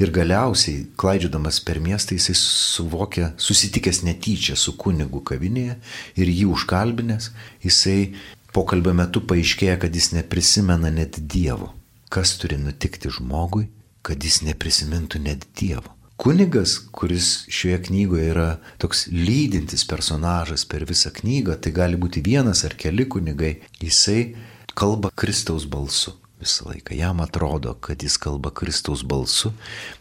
Ir 0.00 0.12
galiausiai, 0.14 0.84
klaidžiodamas 0.96 1.58
per 1.66 1.80
miestą, 1.82 2.14
jisai 2.14 2.36
suvokia, 2.38 3.32
susitikęs 3.36 4.04
netyčia 4.06 4.54
su 4.56 4.76
kunigu 4.78 5.20
kavinėje 5.26 5.74
ir 6.16 6.30
jį 6.30 6.46
užkalbinės, 6.54 7.32
jisai 7.66 8.14
pokalbio 8.54 8.94
metu 8.96 9.20
paaiškėja, 9.26 9.74
kad 9.82 9.98
jis 9.98 10.12
neprisimena 10.14 10.92
net 10.94 11.18
Dievo. 11.18 11.74
Kas 12.08 12.36
turi 12.38 12.56
nutikti 12.62 13.10
žmogui, 13.10 13.66
kad 14.06 14.22
jis 14.22 14.40
neprisimintų 14.46 15.20
net 15.26 15.44
Dievo? 15.58 15.98
Kunigas, 16.20 16.76
kuris 16.92 17.46
šioje 17.48 17.82
knygoje 17.88 18.30
yra 18.30 18.48
toks 18.78 19.06
lydintis 19.10 19.86
personažas 19.88 20.66
per 20.68 20.86
visą 20.88 21.12
knygą, 21.16 21.58
tai 21.58 21.74
gali 21.76 21.96
būti 22.00 22.22
vienas 22.22 22.62
ar 22.68 22.78
keli 22.78 23.06
kunigai, 23.08 23.54
jisai 23.80 24.34
kalba 24.80 25.12
Kristaus 25.14 25.66
balsu 25.68 26.16
visą 26.40 26.68
laiką. 26.70 26.94
Jam 26.96 27.20
atrodo, 27.20 27.74
kad 27.74 28.02
jis 28.02 28.16
kalba 28.18 28.50
Kristaus 28.50 29.02
balsu, 29.04 29.52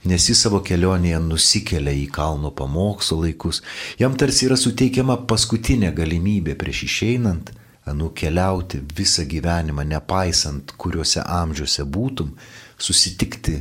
nes 0.08 0.30
jis 0.30 0.40
savo 0.46 0.62
kelionėje 0.64 1.20
nusikelia 1.24 1.94
į 2.00 2.08
kalno 2.16 2.52
pamokslo 2.56 3.20
laikus. 3.26 3.62
Jam 4.00 4.16
tarsi 4.16 4.48
yra 4.48 4.58
suteikiama 4.60 5.20
paskutinė 5.28 5.92
galimybė 5.96 6.56
prieš 6.60 6.86
išeinant 6.88 7.52
nukeliauti 7.96 8.80
visą 8.96 9.26
gyvenimą, 9.26 9.84
nepaisant 9.88 10.76
kuriuose 10.78 11.24
amžiuose 11.26 11.84
būtum, 11.84 12.36
susitikti 12.80 13.58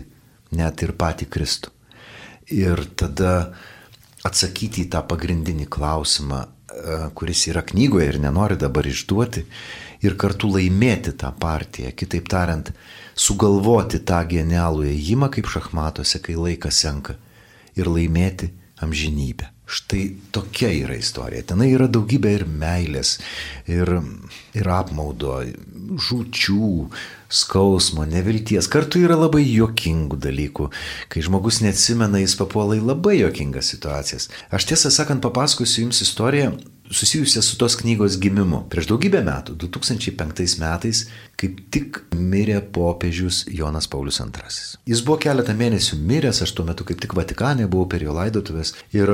net 0.59 0.85
ir 0.85 0.93
patį 1.01 1.29
Kristų. 1.33 1.73
Ir 2.55 2.85
tada 2.97 3.55
atsakyti 4.29 4.85
į 4.85 4.91
tą 4.93 5.03
pagrindinį 5.09 5.67
klausimą, 5.73 6.45
e, 6.45 6.99
kuris 7.15 7.47
yra 7.51 7.63
knygoje 7.65 8.09
ir 8.13 8.21
nenori 8.21 8.57
dabar 8.61 8.87
išduoti, 8.87 9.45
ir 10.05 10.17
kartu 10.21 10.51
laimėti 10.53 11.15
tą 11.19 11.33
partiją. 11.41 11.93
Kitaip 11.97 12.29
tariant, 12.31 12.73
sugalvoti 13.19 14.01
tą 14.07 14.23
genialų 14.31 14.89
ėjimą 14.93 15.31
kaip 15.35 15.51
šachmatuose, 15.51 16.23
kai 16.23 16.39
laikas 16.39 16.83
senka 16.85 17.19
ir 17.79 17.91
laimėti 17.91 18.53
amžinybę. 18.83 19.53
Štai 19.69 20.15
tokia 20.33 20.71
yra 20.73 20.95
istorija. 20.97 21.43
Ten 21.51 21.61
yra 21.67 21.91
daugybė 21.93 22.31
ir 22.39 22.45
meilės, 22.49 23.19
ir, 23.69 23.91
ir 24.57 24.71
apmaudo, 24.73 25.43
žučių, 26.07 26.71
skausmo, 27.29 28.07
nevilties. 28.09 28.71
Kartu 28.73 29.03
yra 29.05 29.19
labai 29.19 29.43
juokingų 29.45 30.17
dalykų. 30.25 30.71
Kai 31.13 31.25
žmogus 31.27 31.61
neatsimena, 31.61 32.23
jis 32.23 32.39
papuola 32.41 32.79
į 32.79 32.87
labai 32.87 33.19
juokingas 33.19 33.69
situacijas. 33.75 34.31
Aš 34.49 34.71
tiesą 34.71 34.95
sakant 34.95 35.21
papasakosiu 35.27 35.85
jums 35.85 36.01
istoriją 36.07 36.55
susijusią 36.91 37.43
su 37.43 37.59
tos 37.59 37.77
knygos 37.77 38.19
gimimu. 38.19 38.63
Prieš 38.71 38.89
daugybę 38.91 39.21
metų, 39.25 39.57
2005 39.65 40.59
metais, 40.63 41.05
kaip 41.41 41.61
tik 41.75 42.03
mirė 42.15 42.61
popiežius 42.75 43.45
Jonas 43.53 43.89
Paulius 43.91 44.21
II. 44.21 44.55
Jis 44.89 45.03
buvo 45.05 45.19
keletą 45.23 45.57
mėnesių 45.59 45.99
miręs, 46.01 46.43
aš 46.45 46.55
tuo 46.57 46.67
metu 46.69 46.87
kaip 46.89 47.01
tik 47.03 47.17
Vatikane 47.19 47.69
buvau 47.69 47.89
per 47.91 48.05
jo 48.05 48.17
laidotuvės 48.17 48.75
ir 48.97 49.13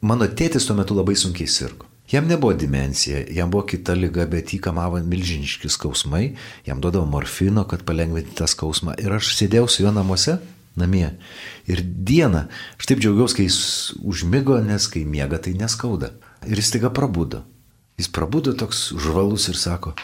mano 0.00 0.26
tėtis 0.26 0.68
tuo 0.68 0.76
metu 0.78 0.96
labai 0.96 1.16
sunkiai 1.18 1.50
sirgo. 1.50 1.88
Jam 2.10 2.28
nebuvo 2.30 2.54
dimencija, 2.54 3.24
jam 3.34 3.50
buvo 3.50 3.64
kita 3.66 3.96
lyga, 3.98 4.28
bet 4.30 4.52
jį 4.54 4.60
kamavo 4.62 5.00
milžiniški 5.02 5.66
skausmai, 5.74 6.36
jam 6.66 6.78
duodavo 6.80 7.06
morfino, 7.10 7.64
kad 7.66 7.82
palengvinti 7.82 8.36
tą 8.38 8.46
skausmą. 8.46 8.94
Ir 9.02 9.16
aš 9.16 9.32
sėdėjau 9.34 9.66
su 9.66 9.82
juo 9.82 9.90
namuose, 9.90 10.36
namie. 10.78 11.08
Ir 11.66 11.82
dieną, 11.82 12.44
aš 12.78 12.86
taip 12.86 13.02
džiaugiausi, 13.02 13.40
kai 13.40 13.48
jis 13.48 13.58
užmygo, 14.06 14.60
nes 14.62 14.86
kai 14.92 15.02
miega, 15.02 15.40
tai 15.42 15.56
neskauda. 15.58 16.12
Ir 16.44 16.60
jis 16.60 16.72
taiga 16.74 16.90
prabudo. 16.92 17.44
Jis 17.96 18.10
prabudo 18.12 18.52
toks 18.52 18.90
žvalus 18.92 19.48
ir 19.48 19.56
sako, 19.56 19.94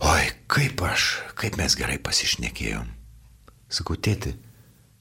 oi, 0.00 0.30
kaip 0.48 0.80
aš, 0.88 1.10
kaip 1.36 1.58
mes 1.60 1.76
gerai 1.76 1.98
pasišnekėjom. 2.00 2.86
Sakau, 3.70 3.98
tėti, 4.00 4.32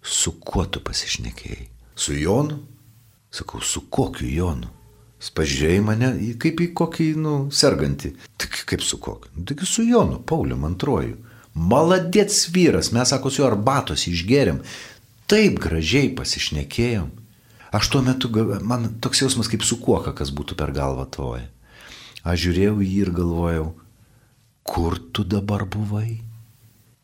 su 0.03 0.35
kuo 0.43 0.65
tu 0.67 0.83
pasišnekėjai? 0.83 1.69
Su 1.95 2.17
Jonu? 2.17 2.59
Sakau, 3.31 3.63
su 3.63 3.85
kokiu 3.89 4.27
Jonu? 4.27 4.69
Jis 5.19 5.31
pažiūrėjo 5.35 5.83
mane 5.83 6.11
kaip 6.39 6.61
į 6.63 6.69
kokį, 6.79 7.07
nu, 7.19 7.33
sergantį. 7.51 8.13
Tik 8.39 8.61
kaip 8.69 8.83
su 8.83 8.99
kokiu? 9.03 9.31
Nu, 9.35 9.47
tik 9.47 9.65
su 9.67 9.83
Jonu, 9.87 10.21
Pauliu 10.23 10.59
antruoju. 10.67 11.17
Maladėts 11.59 12.45
vyras, 12.55 12.93
mes, 12.95 13.09
sako, 13.11 13.31
su 13.31 13.41
juo 13.41 13.49
arbatos 13.49 14.05
išgeriam. 14.07 14.61
Taip 15.29 15.59
gražiai 15.59 16.11
pasišnekėjom. 16.15 17.09
Aš 17.71 17.89
tuo 17.93 18.01
metu, 18.01 18.31
man 18.65 18.88
toks 19.01 19.21
jausmas 19.21 19.49
kaip 19.51 19.63
su 19.65 19.77
kuoka, 19.81 20.15
kas 20.17 20.33
būtų 20.33 20.57
per 20.57 20.73
galvą 20.73 21.05
tvoje. 21.13 21.45
Aš 22.25 22.41
žiūrėjau 22.47 22.79
jį 22.81 22.97
ir 23.03 23.11
galvojau, 23.15 23.67
kur 24.65 24.97
tu 25.13 25.23
dabar 25.23 25.65
buvai? 25.69 26.19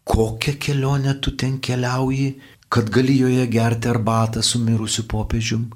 Kokią 0.05 0.55
kelionę 0.61 1.15
tu 1.21 1.31
ten 1.37 1.57
keliauji, 1.61 2.35
kad 2.69 2.89
gali 2.93 3.17
joje 3.19 3.45
gerti 3.47 3.89
arbatą 3.89 4.43
su 4.43 4.59
mirusiu 4.61 5.05
popiežium? 5.09 5.69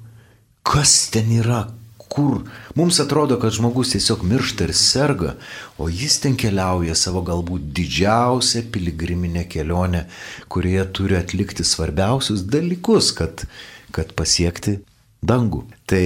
Kas 0.66 1.08
ten 1.10 1.30
yra? 1.38 1.64
Kur? 2.10 2.42
Mums 2.74 2.98
atrodo, 3.02 3.38
kad 3.38 3.54
žmogus 3.54 3.92
tiesiog 3.94 4.24
miršta 4.26 4.66
ir 4.66 4.74
serga, 4.74 5.36
o 5.78 5.86
jis 5.86 6.18
ten 6.22 6.34
keliauja 6.34 6.96
savo 6.98 7.22
galbūt 7.26 7.68
didžiausią 7.76 8.64
piligriminę 8.74 9.44
kelionę, 9.50 10.08
kurioje 10.50 10.88
turi 10.98 11.18
atlikti 11.18 11.66
svarbiausius 11.66 12.42
dalykus, 12.50 13.12
kad 13.14 13.46
kad 13.94 14.14
pasiekti 14.18 14.78
dangų. 15.22 15.64
Tai 15.90 16.04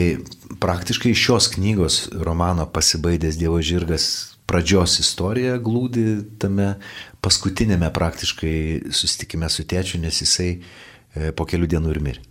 praktiškai 0.62 1.14
šios 1.14 1.48
knygos 1.54 2.00
romano 2.14 2.66
Pasibaidęs 2.66 3.38
Dievo 3.40 3.60
žirgas 3.62 4.36
pradžios 4.50 4.98
istorija 5.00 5.56
glūdi 5.62 6.22
tame 6.40 6.74
paskutinėme 7.24 7.88
praktiškai 7.94 8.56
susitikime 8.92 9.48
su 9.48 9.64
tėčiu, 9.64 10.02
nes 10.02 10.20
jisai 10.20 10.50
e, 10.54 11.32
po 11.32 11.46
kelių 11.48 11.70
dienų 11.76 11.94
ir 11.94 12.02
mirė. 12.04 12.24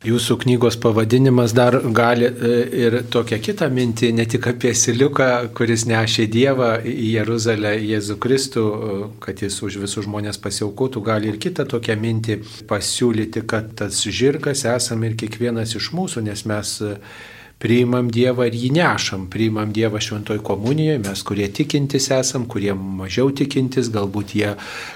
Jūsų 0.00 0.38
knygos 0.40 0.78
pavadinimas 0.80 1.52
dar 1.52 1.74
gali 1.92 2.24
e, 2.24 2.52
ir 2.86 2.94
tokią 3.12 3.36
kitą 3.44 3.66
mintį, 3.68 4.08
ne 4.16 4.24
tik 4.24 4.46
apie 4.48 4.70
Siliuką, 4.72 5.26
kuris 5.52 5.82
nešė 5.90 6.24
Dievą 6.32 6.70
į 6.88 7.10
Jeruzalę, 7.18 7.74
Jėzų 7.84 8.16
Kristų, 8.24 8.62
e, 8.64 8.94
kad 9.20 9.42
jis 9.44 9.58
už 9.60 9.76
visus 9.82 10.06
žmonės 10.06 10.40
pasiaukotų, 10.40 11.02
gali 11.04 11.28
ir 11.28 11.36
kitą 11.44 11.66
tokią 11.68 11.98
mintį 12.00 12.38
pasiūlyti, 12.70 13.44
kad 13.44 13.74
tas 13.76 14.00
žirgas 14.08 14.64
esame 14.72 15.10
ir 15.10 15.18
kiekvienas 15.20 15.76
iš 15.76 15.90
mūsų, 15.92 16.24
nes 16.30 16.46
mes 16.48 16.72
e, 16.80 16.96
priimam 17.60 18.08
Dievą 18.12 18.46
ir 18.48 18.56
jį 18.56 18.70
nešam, 18.78 19.26
priimam 19.32 19.74
Dievą 19.76 20.00
šventoj 20.00 20.40
komunijoje, 20.46 21.02
mes 21.04 21.22
kurie 21.28 21.48
tikintis 21.52 22.08
esam, 22.16 22.46
kurie 22.50 22.72
mažiau 22.74 23.30
tikintis, 23.36 23.92
galbūt 23.92 24.34
jie 24.38 24.54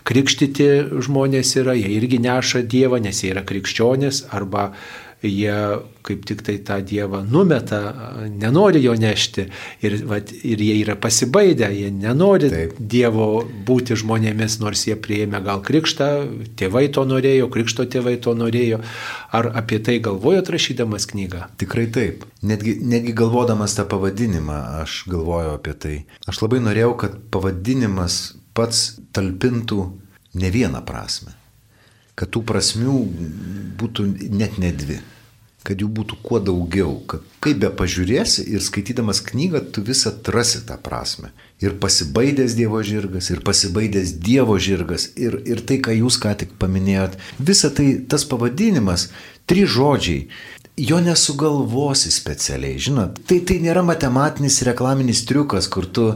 krikštyti 0.09 0.69
žmonės 1.05 1.55
yra, 1.61 1.77
jie 1.77 1.93
irgi 1.99 2.23
neša 2.25 2.65
Dievą, 2.65 3.03
nes 3.05 3.21
jie 3.21 3.35
yra 3.35 3.45
krikščionis, 3.47 4.25
arba 4.33 4.71
jie 5.29 5.57
kaip 6.05 6.25
tik 6.29 6.43
tai 6.45 6.59
tą 6.61 6.77
Dievą 6.85 7.23
numeta, 7.25 7.79
nenori 8.29 8.83
jo 8.85 8.93
nešti 8.99 9.47
ir, 9.85 9.97
vat, 10.09 10.33
ir 10.45 10.61
jie 10.61 10.75
yra 10.83 10.97
pasibaidę, 11.01 11.71
jie 11.73 11.91
nenori 11.95 12.51
Taip. 12.53 12.75
Dievo 12.79 13.29
būti 13.67 13.97
žmonėmis, 13.97 14.59
nors 14.61 14.85
jie 14.89 14.99
prieėmė 15.01 15.41
gal 15.47 15.63
krikštą, 15.65 16.09
tėvai 16.61 16.87
to 16.93 17.07
norėjo, 17.09 17.49
krikšto 17.53 17.87
tėvai 17.91 18.19
to 18.21 18.35
norėjo. 18.37 18.83
Ar 19.35 19.49
apie 19.57 19.81
tai 19.85 19.97
galvojot 20.05 20.51
rašydamas 20.53 21.09
knygą? 21.13 21.49
Tikrai 21.61 21.87
taip. 21.95 22.27
Netgi, 22.45 22.77
netgi 22.85 23.17
galvodamas 23.17 23.77
tą 23.79 23.87
pavadinimą, 23.89 24.59
aš 24.85 25.05
galvoju 25.09 25.57
apie 25.57 25.79
tai. 25.87 25.97
Aš 26.29 26.45
labai 26.45 26.61
norėjau, 26.67 26.93
kad 27.01 27.17
pavadinimas 27.33 28.35
pats 28.55 29.01
talpintų 29.17 29.81
ne 30.37 30.53
vieną 30.53 30.85
prasme 30.85 31.33
kad 32.15 32.31
tų 32.31 32.45
prasmių 32.47 32.99
būtų 33.81 34.05
net 34.31 34.61
ne 34.63 34.71
dvi 34.71 35.01
kad 35.65 35.81
jų 35.81 35.89
būtų 35.97 36.19
kuo 36.25 36.41
daugiau, 36.45 36.99
kad 37.09 37.25
kaip 37.45 37.63
be 37.63 37.71
pažiūrėsi 37.73 38.45
ir 38.53 38.63
skaitydamas 38.65 39.23
knygą, 39.25 39.63
tu 39.73 39.85
vis 39.85 40.05
atrasi 40.11 40.63
tą 40.69 40.77
prasme. 40.81 41.33
Ir 41.65 41.79
pasibaidęs 41.81 42.57
Dievo 42.59 42.83
žirgas, 42.85 43.31
ir 43.33 43.41
pasibaidęs 43.47 44.17
Dievo 44.21 44.59
žirgas, 44.61 45.09
ir, 45.17 45.39
ir 45.49 45.63
tai, 45.65 45.81
ką 45.85 45.95
jūs 45.97 46.21
ką 46.21 46.35
tik 46.43 46.57
paminėjot, 46.61 47.17
visa 47.41 47.73
tai, 47.73 47.95
tas 48.11 48.27
pavadinimas, 48.29 49.09
trys 49.49 49.73
žodžiai 49.73 50.29
jo 50.77 50.99
nesugalvosi 51.01 52.11
specialiai, 52.11 52.79
žinot. 52.83 53.21
Tai, 53.29 53.39
tai 53.47 53.61
nėra 53.63 53.85
matematinis 53.87 54.59
reklaminis 54.67 55.23
triukas, 55.29 55.69
kur 55.71 55.87
tu 55.87 56.07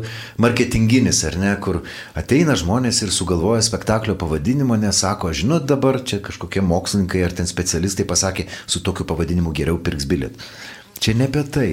marketinginis, 0.43 1.23
ar 1.29 1.37
ne, 1.39 1.53
kur 1.63 1.85
ateina 2.19 2.57
žmonės 2.59 3.05
ir 3.07 3.15
sugalvoja 3.15 3.63
spektaklio 3.63 4.17
pavadinimą, 4.19 4.81
nesako, 4.83 5.31
žinot, 5.31 5.69
dabar 5.71 6.01
čia 6.03 6.19
kažkokie 6.25 6.65
mokslininkai 6.67 7.23
ar 7.23 7.37
ten 7.39 7.47
specialistai 7.47 8.07
pasakė, 8.09 8.49
su 8.67 8.83
tokiu 8.83 9.07
pavadinimu 9.07 9.55
geriau 9.55 9.79
pirks 9.79 10.09
biliet. 10.11 10.49
Čia 10.99 11.15
ne 11.15 11.29
apie 11.31 11.45
tai. 11.47 11.71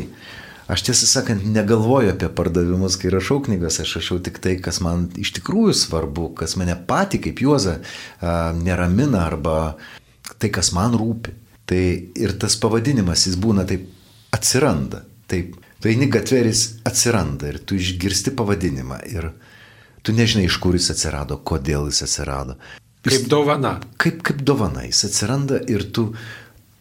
Aš 0.69 0.81
tiesą 0.85 1.05
sakant, 1.09 1.43
negalvoju 1.45 2.11
apie 2.13 2.29
pardavimus, 2.33 2.97
kai 3.01 3.11
rašau 3.13 3.39
knygas, 3.45 3.79
aš 3.81 3.97
rašau 3.99 4.17
tik 4.25 4.37
tai, 4.41 4.55
kas 4.61 4.79
man 4.81 5.07
iš 5.21 5.33
tikrųjų 5.37 5.73
svarbu, 5.77 6.31
kas 6.37 6.53
mane 6.57 6.73
pati 6.89 7.21
kaip 7.21 7.41
juoza 7.41 7.79
neramina 8.61 9.25
arba 9.25 9.75
tai, 10.41 10.49
kas 10.53 10.71
man 10.73 10.97
rūpi. 10.97 11.44
Tai 11.65 11.81
ir 12.21 12.35
tas 12.41 12.57
pavadinimas, 12.61 13.25
jis 13.27 13.37
būna 13.41 13.65
taip, 13.67 13.87
atsiranda. 14.35 15.01
Taip, 15.25 15.55
tu 15.81 15.89
eini 15.89 16.07
gatveris 16.13 16.65
atsiranda 16.85 17.49
ir 17.49 17.59
tu 17.65 17.77
išgirsti 17.79 18.35
pavadinimą 18.37 19.01
ir 19.09 19.31
tu 20.05 20.13
nežinai, 20.13 20.45
iš 20.45 20.59
kur 20.61 20.77
jis 20.77 20.91
atsirado, 20.93 21.39
kodėl 21.41 21.89
jis 21.89 22.05
atsirado. 22.05 22.59
Jis, 23.05 23.15
kaip 23.15 23.29
dovana. 23.29 23.79
Kaip, 24.01 24.21
kaip 24.25 24.43
dovana, 24.45 24.85
jis 24.85 25.07
atsiranda 25.09 25.61
ir 25.69 25.87
tu 25.93 26.11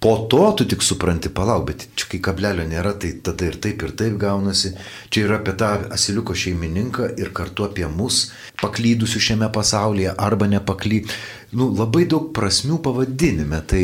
po 0.05 0.27
to 0.29 0.53
tu 0.53 0.67
tik 0.69 0.83
supranti, 0.85 1.31
palauk, 1.33 1.63
bet 1.71 1.87
čia 1.97 2.09
kai 2.13 2.19
kablelio 2.27 2.67
nėra, 2.69 2.91
tai 3.01 3.15
tada 3.25 3.47
ir 3.49 3.57
taip 3.57 3.81
ir 3.87 3.95
taip 3.97 4.19
gaunasi. 4.21 4.75
Čia 5.09 5.23
yra 5.25 5.39
apie 5.41 5.55
tą 5.57 5.71
asiliuko 5.97 6.37
šeimininką 6.37 7.15
ir 7.17 7.31
kartu 7.33 7.65
apie 7.65 7.89
mus, 7.89 8.27
paklydusių 8.61 9.23
šiame 9.29 9.49
pasaulyje 9.55 10.13
arba 10.21 10.51
nepaklydų. 10.53 11.09
Nu, 11.57 11.71
labai 11.73 12.05
daug 12.13 12.29
prasmių 12.37 12.83
pavadinime. 12.85 13.63
Tai 13.65 13.83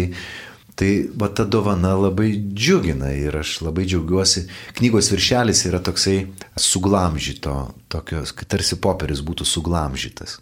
Tai 0.78 0.90
va 1.18 1.28
ta 1.28 1.44
dovana 1.44 1.92
labai 1.98 2.30
džiugina 2.54 3.10
ir 3.16 3.36
aš 3.40 3.58
labai 3.66 3.84
džiaugiuosi. 3.88 4.46
Knygos 4.78 5.10
viršelis 5.12 5.64
yra 5.68 5.80
toksai 5.84 6.18
suglamžyto, 6.56 7.56
tokios, 7.92 8.32
kad 8.36 8.48
tarsi 8.54 8.78
popierius 8.80 9.24
būtų 9.26 9.48
suglamžytas. 9.48 10.38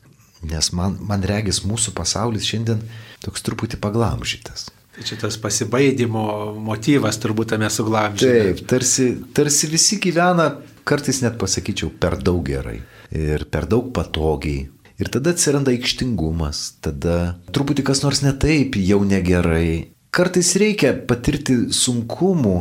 Nes 0.46 0.70
man, 0.76 0.98
man 1.02 1.24
regis 1.26 1.64
mūsų 1.66 1.96
pasaulis 1.98 2.46
šiandien 2.46 2.84
toks 3.24 3.42
truputį 3.46 3.80
paglamžytas. 3.82 4.68
Tai 4.94 5.06
čia 5.06 5.18
tas 5.18 5.38
pasibaidimo 5.38 6.22
motyvas 6.62 7.18
turbūt 7.22 7.54
tame 7.54 7.70
suglamžyme. 7.70 8.38
Taip, 8.52 8.62
tarsi, 8.70 9.10
tarsi 9.34 9.70
visi 9.70 9.98
gyvena, 10.02 10.52
kartais 10.86 11.22
net 11.22 11.38
pasakyčiau, 11.38 11.90
per 11.98 12.18
daug 12.22 12.44
gerai 12.46 12.78
ir 13.14 13.46
per 13.50 13.66
daug 13.66 13.92
patogiai. 13.94 14.68
Ir 14.98 15.10
tada 15.14 15.30
atsiranda 15.30 15.70
aikštingumas, 15.70 16.80
tada 16.82 17.38
truputį 17.54 17.84
kas 17.86 18.02
nors 18.02 18.24
ne 18.24 18.32
taip, 18.34 18.74
jau 18.82 18.98
negerai. 19.06 19.94
Kartais 20.08 20.54
reikia 20.56 20.94
patirti 21.06 21.54
sunkumų, 21.76 22.54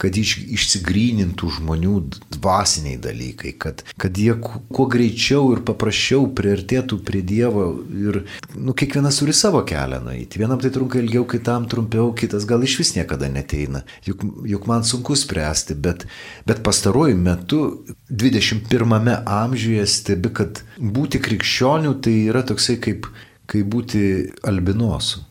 kad 0.00 0.16
iš, 0.16 0.36
išsigrynintų 0.56 1.48
žmonių 1.58 1.92
dvasiniai 2.36 2.96
dalykai, 3.00 3.52
kad, 3.60 3.82
kad 4.00 4.16
jie 4.16 4.34
kuo 4.40 4.86
greičiau 4.92 5.50
ir 5.54 5.62
paprasčiau 5.68 6.26
priartėtų 6.36 6.98
prie 7.06 7.20
Dievo 7.26 7.66
ir 7.92 8.22
nu, 8.54 8.72
kiekvienas 8.76 9.20
turi 9.20 9.36
savo 9.36 9.60
kelią 9.68 10.00
nueiti. 10.04 10.40
Vienam 10.40 10.60
tai 10.62 10.72
trunka 10.72 11.00
ilgiau, 11.00 11.26
kitam 11.28 11.68
trumpiau, 11.70 12.10
kitas 12.16 12.48
gal 12.48 12.64
iš 12.64 12.78
vis 12.80 12.94
niekada 12.96 13.30
neteina. 13.32 13.84
Juk, 14.08 14.24
juk 14.48 14.66
man 14.70 14.84
sunku 14.88 15.16
spręsti, 15.20 15.76
bet, 15.76 16.08
bet 16.48 16.64
pastaruoju 16.64 17.20
metu 17.20 17.62
21 18.08 19.14
amžiuje 19.20 19.86
stebi, 19.88 20.32
kad 20.40 20.64
būti 20.80 21.20
krikščioniu 21.24 21.96
tai 22.00 22.18
yra 22.32 22.44
toksai 22.46 22.80
kaip, 22.80 23.08
kaip 23.52 23.72
būti 23.72 24.02
albinosu. 24.48 25.26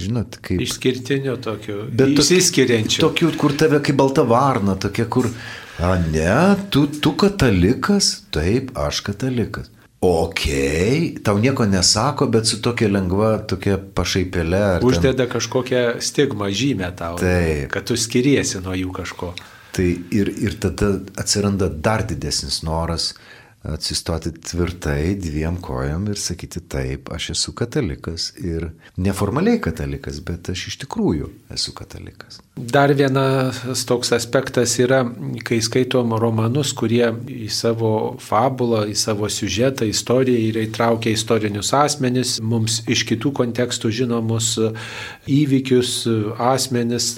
Žinot, 0.00 0.38
kaip. 0.44 0.62
Išskirtinio 0.64 1.36
tokio. 1.42 1.82
Bet 1.92 2.14
išsiskiriančio. 2.16 3.02
Tokių, 3.06 3.34
kur 3.40 3.56
tave 3.58 3.82
kaip 3.84 3.98
balta 4.00 4.24
varna, 4.28 4.76
tokia, 4.80 5.06
kur. 5.10 5.28
A, 5.80 5.94
ne, 6.12 6.56
tu, 6.72 6.86
tu 7.00 7.12
katalikas, 7.20 8.12
taip, 8.34 8.72
aš 8.78 9.04
katalikas. 9.06 9.70
Ok, 10.00 10.44
tau 11.24 11.36
nieko 11.36 11.66
nesako, 11.68 12.30
bet 12.32 12.48
su 12.48 12.62
tokia 12.64 12.88
lengva, 12.88 13.34
tokia 13.44 13.76
pašaipėlė. 13.76 14.80
Uždeda 14.86 15.26
ten... 15.26 15.32
kažkokią 15.34 15.82
stigmą 16.00 16.48
žymę 16.56 16.88
tau. 16.96 17.18
Taip. 17.20 17.68
Kad 17.74 17.90
tu 17.90 17.98
skiriesi 18.00 18.62
nuo 18.64 18.72
jų 18.72 18.94
kažko. 18.96 19.34
Tai 19.76 19.86
ir, 20.16 20.32
ir 20.40 20.56
tada 20.62 20.94
atsiranda 21.20 21.68
dar 21.68 22.06
didesnis 22.08 22.62
noras 22.64 23.12
atsistoti 23.62 24.32
tvirtai 24.32 25.14
dviem 25.20 25.56
kojom 25.60 26.06
ir 26.08 26.18
sakyti 26.18 26.62
taip, 26.64 27.10
aš 27.12 27.30
esu 27.34 27.52
katalikas 27.52 28.30
ir 28.40 28.70
neformaliai 28.96 29.60
katalikas, 29.60 30.22
bet 30.24 30.48
aš 30.48 30.66
iš 30.70 30.78
tikrųjų 30.86 31.28
esu 31.52 31.74
katalikas. 31.76 32.40
Dar 32.56 32.92
vienas 32.96 33.84
toks 33.88 34.12
aspektas 34.16 34.78
yra, 34.80 35.02
kai 35.44 35.60
skaitom 35.64 36.14
romanus, 36.20 36.72
kurie 36.76 37.04
į 37.28 37.50
savo 37.52 37.92
fabulą, 38.20 38.86
į 38.88 38.96
savo 38.96 39.28
siužetą, 39.28 39.84
istoriją 39.88 40.40
yra 40.48 40.64
įtraukę 40.64 41.12
istorinius 41.12 41.74
asmenis, 41.76 42.38
mums 42.40 42.80
iš 42.88 43.04
kitų 43.12 43.34
kontekstų 43.42 43.92
žinomus 44.00 44.54
įvykius, 45.28 45.92
asmenis, 46.40 47.10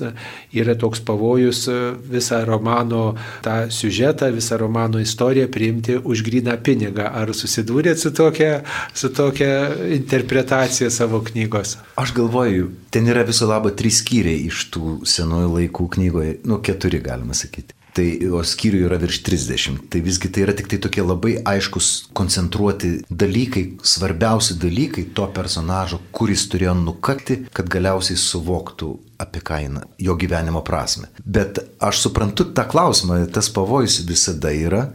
yra 0.55 0.74
toks 0.78 1.02
pavojus 1.07 1.64
visą 2.11 2.42
romano 2.50 3.12
tą 3.46 3.70
siužetą, 3.70 4.31
visą 4.35 4.59
romano 4.59 4.98
istoriją 5.02 5.46
priimti 5.55 5.98
už 6.02 6.26
gryną 6.32 6.56
pinigą. 6.64 7.10
Ar 7.12 7.34
susidūrėt 7.36 8.00
su 8.00 8.12
tokia, 8.16 8.62
su 8.94 9.12
tokia 9.12 9.52
interpretacija 9.92 10.90
savo 10.90 11.20
knygos? 11.28 11.76
Aš 12.00 12.14
galvoju, 12.16 12.72
ten 12.90 13.08
yra 13.12 13.26
viso 13.28 13.46
labo 13.50 13.70
trys 13.76 14.00
skyriai 14.02 14.48
iš 14.48 14.66
tų 14.72 15.02
senųjų 15.08 15.54
laikų 15.58 15.88
knygoje, 15.96 16.34
nu 16.48 16.60
keturi 16.64 17.02
galima 17.04 17.36
sakyti. 17.36 17.76
Tai 17.92 18.06
o 18.32 18.40
skyrių 18.40 18.86
yra 18.86 18.96
virš 18.96 19.18
30. 19.26 19.82
Tai 19.92 20.00
visgi 20.00 20.30
tai 20.32 20.46
yra 20.46 20.54
tik 20.56 20.70
tai 20.72 20.78
tokie 20.80 21.02
labai 21.04 21.34
aiškus, 21.44 21.88
koncentruoti 22.16 22.92
dalykai, 23.12 23.66
svarbiausi 23.84 24.56
dalykai 24.62 25.10
to 25.12 25.26
personažo, 25.36 26.00
kuris 26.16 26.46
turėjo 26.48 26.72
nukakti, 26.78 27.42
kad 27.52 27.68
galiausiai 27.68 28.16
suvoktų 28.16 28.94
apie 29.20 29.44
kainą, 29.44 29.84
jo 30.00 30.16
gyvenimo 30.16 30.64
prasme. 30.64 31.10
Bet 31.20 31.60
aš 31.84 32.06
suprantu 32.06 32.48
tą 32.56 32.64
klausimą, 32.72 33.26
tas 33.28 33.52
pavojus 33.52 34.00
visada 34.08 34.54
yra, 34.56 34.86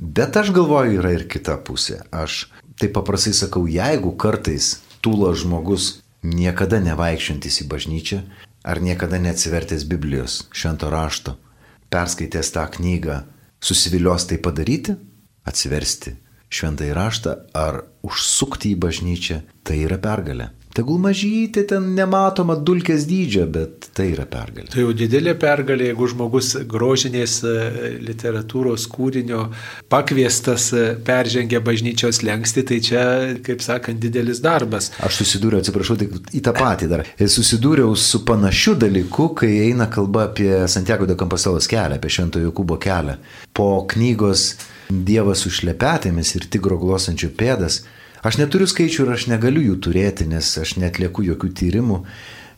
bet 0.00 0.36
aš 0.36 0.50
galvoju, 0.56 0.98
yra 1.00 1.12
ir 1.14 1.26
kita 1.28 1.58
pusė. 1.64 2.00
Aš 2.10 2.48
taip 2.80 2.96
paprastai 2.96 3.34
sakau, 3.36 3.66
jeigu 3.68 4.14
kartais 4.16 4.78
tūlo 5.04 5.30
žmogus 5.36 6.00
niekada 6.24 6.80
nevaikščiantis 6.82 7.60
į 7.64 7.68
bažnyčią, 7.70 8.22
ar 8.64 8.80
niekada 8.80 9.20
neatsivertęs 9.20 9.86
Biblijos, 9.88 10.42
švento 10.52 10.90
rašto, 10.92 11.36
perskaitęs 11.92 12.52
tą 12.56 12.66
knygą, 12.76 13.22
susivilios 13.60 14.26
tai 14.28 14.40
padaryti, 14.42 14.96
atsiversti 15.48 16.16
šventąjį 16.50 16.94
raštą 16.96 17.34
ar 17.54 17.84
užsukti 18.06 18.74
į 18.74 18.80
bažnyčią, 18.82 19.40
tai 19.62 19.84
yra 19.86 20.00
pergalė. 20.02 20.50
Tegul 20.80 20.96
mažyti 20.96 21.60
ten 21.68 21.90
nematoma 21.92 22.54
dulkės 22.56 23.02
dydžio, 23.04 23.42
bet 23.52 23.90
tai 23.92 24.06
yra 24.14 24.24
pergalė. 24.24 24.70
Tai 24.72 24.86
jau 24.86 24.94
didelė 24.96 25.34
pergalė, 25.36 25.90
jeigu 25.90 26.08
žmogus 26.08 26.54
grožinės 26.70 27.34
e, 27.44 27.52
literatūros 28.06 28.86
kūrinio 28.88 29.42
pakviestas 29.92 30.70
e, 30.72 30.86
peržengia 31.04 31.60
bažnyčios 31.66 32.22
lengsti, 32.24 32.64
tai 32.64 32.80
čia, 32.88 33.04
kaip 33.44 33.60
sakant, 33.60 34.00
didelis 34.00 34.40
darbas. 34.40 34.88
Aš 35.04 35.20
susidūriau, 35.20 35.60
atsiprašau, 35.60 35.98
tik 36.00 36.16
į 36.40 36.44
tą 36.48 36.56
patį 36.56 36.90
dar. 36.94 37.04
Susidūriau 37.20 37.92
su 38.00 38.24
panašiu 38.24 38.78
dalyku, 38.80 39.34
kai 39.36 39.52
eina 39.66 39.90
kalba 39.92 40.30
apie 40.30 40.54
Santiago 40.64 41.04
de 41.04 41.20
Compostelos 41.20 41.68
kelią, 41.68 42.00
apie 42.00 42.16
Šventojo 42.16 42.56
Kubo 42.56 42.80
kelią. 42.80 43.20
Po 43.52 43.72
knygos 43.92 44.54
Dievas 44.88 45.44
su 45.44 45.52
šlepetėmis 45.54 46.38
ir 46.40 46.48
tigro 46.50 46.80
glosančių 46.80 47.34
pėdas 47.36 47.82
Aš 48.26 48.36
neturiu 48.36 48.68
skaičių 48.68 49.06
ir 49.06 49.12
aš 49.14 49.26
negaliu 49.32 49.62
jų 49.64 49.76
turėti, 49.86 50.26
nes 50.28 50.52
aš 50.60 50.76
netlieku 50.80 51.24
jokių 51.24 51.52
tyrimų, 51.56 52.00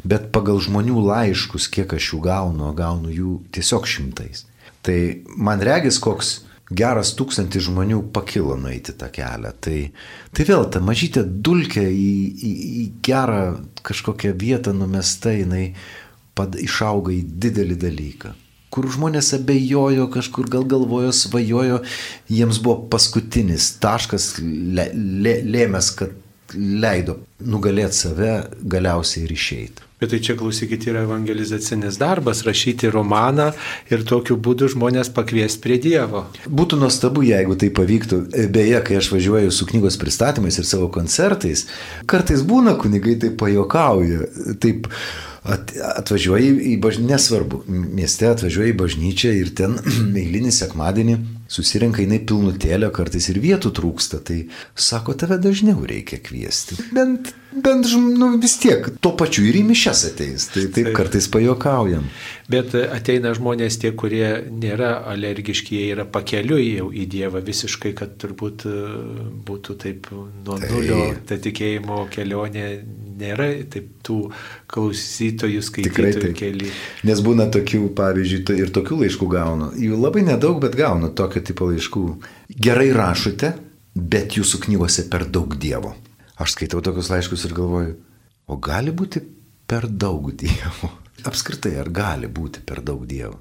bet 0.03 0.33
pagal 0.35 0.59
žmonių 0.62 1.05
laiškus, 1.07 1.68
kiek 1.70 1.94
aš 1.94 2.12
jų 2.12 2.22
gaunu, 2.25 2.72
gaunu 2.75 3.12
jų 3.14 3.37
tiesiog 3.55 3.87
šimtais. 3.87 4.46
Tai 4.83 4.98
man 5.38 5.62
regis, 5.62 6.01
koks 6.03 6.40
geras 6.75 7.12
tūkstantis 7.14 7.68
žmonių 7.68 8.01
pakilo 8.14 8.57
nueiti 8.59 8.96
tą 8.98 9.07
kelią. 9.14 9.55
Tai, 9.62 9.79
tai 10.35 10.46
vėl 10.48 10.66
ta 10.72 10.83
mažytė 10.83 11.22
dulkė 11.22 11.85
į, 11.87 12.12
į, 12.33 12.53
į 12.83 12.85
gerą 13.07 13.42
kažkokią 13.87 14.35
vietą 14.38 14.75
numesta, 14.75 15.31
jinai 15.37 15.68
pad, 16.35 16.59
išauga 16.59 17.14
į 17.14 17.22
didelį 17.44 17.79
dalyką 17.87 18.35
kur 18.72 18.88
žmonės 18.88 19.35
abejojo, 19.37 20.08
kažkur 20.12 20.48
gal 20.52 20.64
galvojo, 20.68 21.12
svajojo, 21.12 21.82
jiems 22.32 22.61
buvo 22.64 22.88
paskutinis 22.92 23.74
taškas 23.82 24.35
lė, 24.40 24.88
lė, 24.96 25.38
lėmės, 25.44 25.92
kad 25.98 26.18
leido 26.56 27.18
nugalėti 27.40 27.96
save 27.96 28.35
galiausiai 28.74 29.26
ir 29.26 29.32
išeiti. 29.37 29.88
Bet 30.02 30.11
tai 30.11 30.18
čia 30.18 30.35
klausykite 30.35 30.88
yra 30.90 31.04
evangelizacinis 31.06 31.94
darbas, 32.00 32.40
rašyti 32.42 32.90
romaną 32.90 33.52
ir 33.87 34.02
tokiu 34.08 34.35
būdu 34.35 34.66
žmonės 34.72 35.12
pakvies 35.14 35.54
prie 35.62 35.76
Dievo. 35.78 36.24
Būtų 36.50 36.80
nuostabu, 36.80 37.22
jeigu 37.22 37.54
tai 37.54 37.68
pavyktų. 37.70 38.18
Beje, 38.50 38.80
kai 38.82 38.98
aš 38.98 39.12
važiuoju 39.14 39.54
su 39.54 39.68
knygos 39.70 40.00
pristatymais 40.02 40.58
ir 40.58 40.66
savo 40.66 40.88
koncertais, 40.90 41.68
kartais 42.11 42.42
būna 42.42 42.74
kunigai 42.82 43.14
taip 43.22 43.38
pajokauja. 43.44 44.26
Taip, 44.64 44.90
at, 45.42 45.72
atvažiuoji 45.96 46.52
į 46.72 46.76
bažnyčią, 46.83 47.09
nesvarbu, 47.11 47.62
mieste 47.68 48.28
atvažiuoji 48.31 48.74
į 48.74 48.78
bažnyčią 48.83 49.33
ir 49.40 49.55
ten 49.59 49.78
eilinį 50.22 50.52
sekmadienį 50.55 51.18
susirenka 51.50 52.02
jinai 52.02 52.20
pilnutėlė, 52.28 52.90
kartais 52.94 53.28
ir 53.33 53.40
vietų 53.42 53.72
trūksta, 53.76 54.22
tai 54.24 54.44
sako, 54.74 55.16
tave 55.18 55.38
dažniau 55.42 55.85
reikia 55.88 56.20
kviesti. 56.22 56.78
Bent, 56.94 57.33
bent 57.52 57.90
nu, 57.96 58.33
vis 58.42 58.57
tiek, 58.62 58.88
tuo 59.02 59.14
pačiu 59.18 59.44
ir 59.48 59.59
į 59.61 59.64
mišes 59.72 60.07
ateis, 60.12 60.48
tai 60.55 60.66
taip 60.74 60.92
kartais 60.96 61.28
pajokaujam. 61.33 62.07
Bet 62.52 62.74
ateina 62.76 63.33
žmonės 63.37 63.78
tie, 63.81 63.92
kurie 63.96 64.26
nėra 64.50 64.94
alergiški, 65.12 65.78
jie 65.78 65.92
yra 65.94 66.07
pakeliui 66.09 66.72
jau 66.78 66.90
į 66.92 67.07
Dievą 67.12 67.40
visiškai, 67.44 67.94
kad 67.96 68.16
turbūt 68.20 68.66
e, 68.68 68.74
būtų 69.46 69.78
taip 69.81 70.11
nuo 70.12 70.59
taip. 70.59 70.72
nulio 70.72 71.00
ta 71.28 71.38
tikėjimo 71.40 72.07
kelionė 72.12 72.66
nėra 73.22 73.48
taip 73.70 73.88
tų 74.07 74.18
klausytojų, 74.72 75.62
skaitytojų 75.64 76.33
keli. 76.37 76.70
Nes 77.07 77.22
būna 77.24 77.46
tokių, 77.52 77.85
pavyzdžiui, 77.98 78.59
ir 78.62 78.72
tokių 78.74 79.02
laiškų 79.05 79.28
gaunu. 79.33 79.70
Jų 79.78 80.00
labai 80.00 80.24
nedaug, 80.26 80.59
bet 80.62 80.76
gaunu 80.78 81.12
tokio 81.14 81.41
tipo 81.46 81.68
laiškų. 81.70 82.05
Gerai 82.66 82.90
rašote, 82.96 83.52
bet 83.94 84.38
jūsų 84.38 84.62
knygose 84.66 85.07
per 85.12 85.26
daug 85.28 85.55
Dievo. 85.61 85.94
Aš 86.40 86.57
skaitau 86.57 86.83
tokius 86.85 87.11
laiškus 87.12 87.46
ir 87.46 87.55
galvoju, 87.57 87.94
o 88.48 88.59
gali 88.59 88.94
būti 88.94 89.22
per 89.68 89.87
daug 89.87 90.33
Dievo? 90.35 90.92
Apskritai, 91.28 91.76
ar 91.78 91.90
gali 91.92 92.31
būti 92.31 92.64
per 92.66 92.83
daug 92.85 93.05
Dievo? 93.09 93.38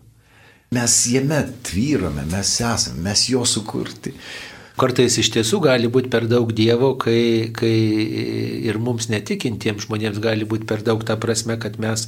Mes 0.72 0.94
jame 1.12 1.42
tvyrome, 1.68 2.24
mes 2.32 2.54
esame, 2.64 3.02
mes 3.04 3.26
jo 3.28 3.42
sukurti. 3.44 4.14
Kartais 4.80 5.18
iš 5.20 5.28
tiesų 5.36 5.60
gali 5.66 5.90
būti 5.92 6.10
per 6.12 6.26
daug 6.32 6.52
Dievo, 6.56 6.94
kai, 7.00 7.52
kai 7.56 7.74
ir 8.70 8.80
mums 8.80 9.10
netikintiems 9.12 9.86
žmonėms 9.88 10.22
gali 10.24 10.48
būti 10.48 10.68
per 10.70 10.84
daug 10.86 11.04
ta 11.04 11.18
prasme, 11.20 11.58
kad 11.60 11.76
mes 11.82 12.06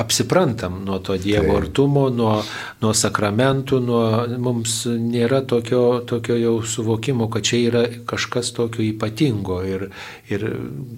apsiprantam 0.00 0.80
nuo 0.84 0.98
to 0.98 1.14
Dievo 1.20 1.54
tai. 1.54 1.60
artumo, 1.62 2.08
nuo, 2.10 2.32
nuo 2.82 2.92
sakramentų, 2.96 3.78
nuo, 3.84 4.02
mums 4.42 4.82
nėra 4.90 5.42
tokio, 5.46 6.02
tokio 6.10 6.38
jau 6.40 6.56
suvokimo, 6.66 7.30
kad 7.30 7.46
čia 7.46 7.62
yra 7.68 7.84
kažkas 8.10 8.50
tokio 8.58 8.82
ypatingo 8.88 9.60
ir, 9.66 9.86
ir 10.32 10.46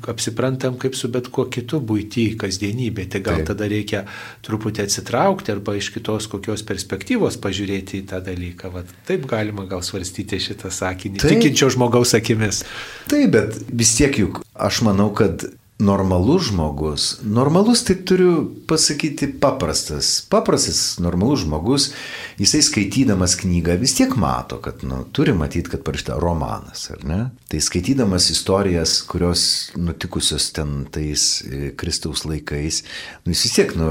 apsiprantam 0.08 0.80
kaip 0.80 0.96
su 0.96 1.12
bet 1.12 1.28
kuo 1.28 1.44
kitu 1.52 1.82
būti, 1.84 2.30
kasdienybė. 2.40 3.08
Tai 3.12 3.22
gal 3.28 3.42
tai. 3.42 3.48
tada 3.52 3.68
reikia 3.68 4.06
truputį 4.46 4.86
atsitraukti 4.86 5.52
arba 5.52 5.76
iš 5.76 5.92
kitos 5.92 6.30
kokios 6.32 6.64
perspektyvos 6.64 7.36
pažiūrėti 7.42 8.00
į 8.00 8.08
tą 8.14 8.24
dalyką. 8.24 8.72
Vat, 8.72 8.96
taip 9.08 9.28
galima 9.28 9.68
gal 9.68 9.84
svarstyti 9.84 10.40
šitą 10.40 10.72
sakinį 10.72 11.01
sakinį, 11.02 11.18
tai, 11.20 11.34
tikinčio 11.34 11.70
žmogaus 11.72 12.14
akimis. 12.14 12.62
Taip, 13.10 13.32
bet 13.34 13.58
vis 13.72 13.96
tiek 13.96 14.16
juk 14.18 14.42
aš 14.54 14.82
manau, 14.86 15.10
kad 15.14 15.44
normalus 15.82 16.44
žmogus, 16.46 17.18
normalus 17.26 17.82
tai 17.82 17.96
turiu 18.06 18.44
pasakyti 18.68 19.26
paprastas, 19.40 20.20
paprastas 20.30 20.98
normalus 21.02 21.42
žmogus, 21.42 21.88
jisai 22.38 22.60
skaitydamas 22.62 23.34
knygą 23.40 23.74
vis 23.80 23.96
tiek 23.98 24.14
mato, 24.16 24.60
kad 24.62 24.84
nu, 24.86 25.02
turi 25.10 25.34
matyti, 25.34 25.72
kad 25.72 25.82
parašyta 25.82 26.20
romanas, 26.22 26.86
ar 26.94 27.02
ne? 27.08 27.20
Tai 27.50 27.60
skaitydamas 27.60 28.30
istorijas, 28.30 29.00
kurios 29.10 29.72
nutikusios 29.74 30.52
ten 30.54 30.84
tais 30.92 31.42
e, 31.42 31.72
Kristaus 31.74 32.22
laikais, 32.28 32.84
nu, 33.24 33.34
jis 33.34 33.46
vis 33.48 33.58
tiek, 33.58 33.74
nu, 33.74 33.90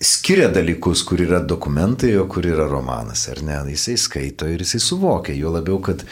skiria 0.00 0.48
dalykus, 0.48 1.02
kur 1.02 1.20
yra 1.20 1.40
dokumentai, 1.40 2.12
o 2.18 2.26
kur 2.30 2.46
yra 2.46 2.68
romanas, 2.70 3.26
ar 3.32 3.42
ne? 3.42 3.58
Jisai 3.72 3.96
skaito 3.98 4.46
ir 4.46 4.62
jisai 4.62 4.80
suvokia, 4.82 5.34
jo 5.34 5.50
labiau, 5.50 5.80
kad 5.82 6.04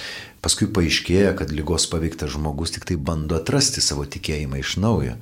paskui 0.42 0.68
paaiškėja, 0.70 1.34
kad 1.38 1.52
lygos 1.54 1.86
paveiktas 1.90 2.34
žmogus 2.34 2.74
tik 2.74 2.86
tai 2.88 2.96
bando 2.98 3.38
atrasti 3.38 3.82
savo 3.82 4.06
tikėjimą 4.06 4.58
iš 4.62 4.76
naujo. 4.82 5.14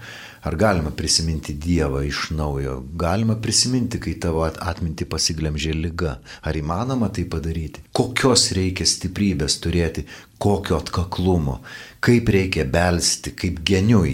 Ar 0.45 0.57
galima 0.61 0.91
prisiminti 0.93 1.55
Dievą 1.57 2.03
iš 2.05 2.27
naujo? 2.37 2.83
Galima 3.01 3.37
prisiminti, 3.41 4.01
kai 4.01 4.13
tavo 4.21 4.43
atminti 4.45 5.07
pasiglemžė 5.09 5.73
lyga. 5.79 6.19
Ar 6.45 6.57
įmanoma 6.57 7.09
tai 7.09 7.25
padaryti? 7.25 7.85
Kokios 7.97 8.51
reikia 8.57 8.85
stiprybės 8.89 9.57
turėti, 9.65 10.05
kokio 10.37 10.77
atkaklumo, 10.83 11.63
kaip 12.05 12.29
reikia 12.29 12.69
belsti, 12.69 13.33
kaip 13.33 13.63
geniu 13.65 14.05
į, 14.05 14.13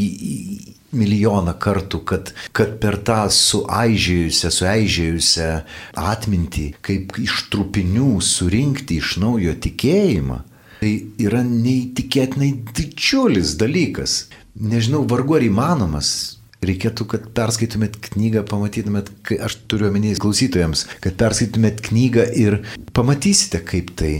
į, 0.00 0.06
į, 0.32 0.75
milijoną 0.94 1.54
kartų, 1.62 2.02
kad, 2.08 2.32
kad 2.56 2.76
per 2.82 2.98
tą 3.06 3.24
suaižėjusią, 3.32 4.52
suaižėjusią 4.58 5.48
atmintį, 6.00 6.66
kaip 6.86 7.16
iš 7.22 7.46
trupinių 7.52 8.16
surinkti 8.24 9.00
iš 9.02 9.16
naujo 9.22 9.56
tikėjimą, 9.66 10.40
tai 10.80 10.94
yra 11.22 11.42
neįtikėtinai 11.46 12.52
didžiulis 12.76 13.56
dalykas. 13.60 14.26
Nežinau, 14.56 15.04
vargu 15.08 15.38
ar 15.38 15.44
įmanomas. 15.46 16.10
Reikėtų, 16.66 17.04
kad 17.12 17.26
perskaitumėt 17.36 17.98
knygą, 18.08 18.40
pamatytumėt, 18.48 19.10
aš 19.44 19.58
turiu 19.68 19.90
omenyje 19.90 20.16
klausytojams, 20.22 20.86
kad 21.04 21.18
perskaitumėt 21.20 21.82
knygą 21.84 22.24
ir 22.32 22.56
pamatysite, 22.96 23.60
kaip 23.68 23.92
tai 24.00 24.14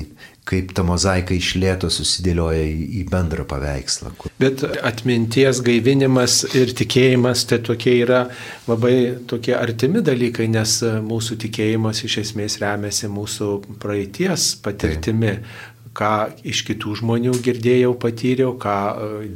kaip 0.47 0.73
ta 0.77 0.85
mozaika 0.87 1.35
išlėto 1.35 1.91
susidėlioja 1.93 2.65
į 3.01 3.05
bendrą 3.11 3.47
paveikslą. 3.51 4.13
Bet 4.39 4.63
atminties 4.87 5.63
gaivinimas 5.67 6.43
ir 6.55 6.75
tikėjimas 6.79 7.47
tai 7.51 7.61
tokie 7.67 7.97
yra 8.05 8.27
labai 8.69 8.97
tokie 9.27 9.57
artimi 9.59 10.05
dalykai, 10.07 10.47
nes 10.53 10.79
mūsų 11.07 11.41
tikėjimas 11.47 12.05
iš 12.07 12.21
esmės 12.27 12.61
remiasi 12.63 13.11
mūsų 13.11 13.51
praeities 13.83 14.53
patirtimi. 14.63 15.39
Tai 15.41 15.73
ką 15.97 16.13
iš 16.47 16.63
kitų 16.69 16.99
žmonių 17.01 17.35
girdėjau, 17.45 17.95
patyriau, 18.01 18.55
ką 18.61 18.77
e, 18.77 19.31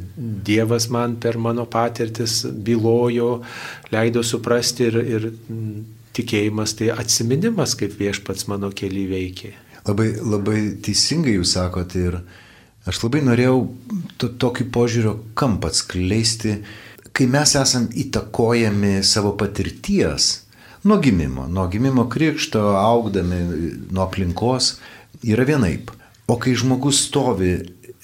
Dievas 0.45 0.89
man 0.93 1.17
per 1.21 1.39
mano 1.41 1.65
patirtis 1.69 2.41
bylojo, 2.45 3.31
leido 3.93 4.23
suprasti 4.25 4.89
ir, 4.89 4.99
ir 5.01 5.27
tikėjimas 6.17 6.75
tai 6.77 6.91
atsiminimas, 6.93 7.75
kaip 7.79 7.97
viešpats 7.99 8.47
mano 8.51 8.71
keli 8.75 9.07
veikia. 9.09 9.55
Labai, 9.87 10.11
labai 10.21 10.59
teisingai 10.83 11.37
jūs 11.39 11.55
sakote 11.55 12.05
ir 12.11 12.19
aš 12.89 13.01
labai 13.03 13.23
norėjau 13.25 13.57
to, 14.21 14.29
tokį 14.41 14.67
požiūrio 14.73 15.15
kampą 15.37 15.71
atskleisti, 15.71 16.59
kai 17.11 17.27
mes 17.29 17.55
esam 17.57 17.87
įtakojami 17.89 18.99
savo 19.05 19.33
patirties 19.39 20.31
nuo 20.83 20.97
gimimo, 21.01 21.47
nuo 21.47 21.67
gimimo 21.67 22.07
krikšto, 22.09 22.61
augdami 22.77 23.41
nuo 23.91 24.05
aplinkos, 24.05 24.75
yra 25.23 25.45
vienaip. 25.45 25.91
O 26.29 26.37
kai 26.41 26.55
žmogus 26.57 27.03
stovi 27.07 27.57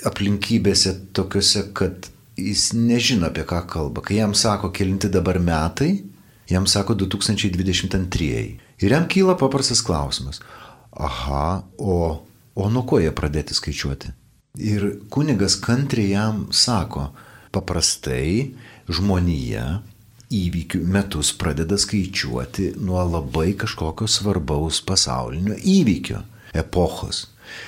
aplinkybėse 0.06 0.94
tokiuose, 1.16 1.70
kad 1.78 2.10
jis 2.38 2.72
nežino 2.78 3.30
apie 3.30 3.46
ką 3.48 3.64
kalba, 3.70 4.04
kai 4.06 4.20
jam 4.20 4.36
sako, 4.38 4.70
kelinti 4.76 5.10
dabar 5.10 5.40
metai, 5.42 6.04
jam 6.50 6.68
sako 6.70 6.98
2022. 7.06 8.42
Ir 8.78 8.94
jam 8.94 9.08
kyla 9.10 9.38
paprastas 9.40 9.82
klausimas, 9.82 10.42
aha, 10.92 11.64
o, 11.78 11.98
o 12.56 12.70
nuo 12.70 12.84
ko 12.88 13.02
jie 13.02 13.12
pradėti 13.16 13.58
skaičiuoti? 13.58 14.14
Ir 14.58 14.88
kunigas 15.14 15.58
kantriai 15.62 16.16
jam 16.16 16.48
sako, 16.52 17.12
paprastai 17.54 18.56
žmonija 18.90 19.68
įvykių 20.34 20.82
metus 20.92 21.32
pradeda 21.40 21.78
skaičiuoti 21.80 22.74
nuo 22.84 23.04
labai 23.06 23.54
kažkokio 23.60 24.10
svarbaus 24.12 24.82
pasaulinio 24.84 25.56
įvykio, 25.56 26.24
epochos. 26.58 27.28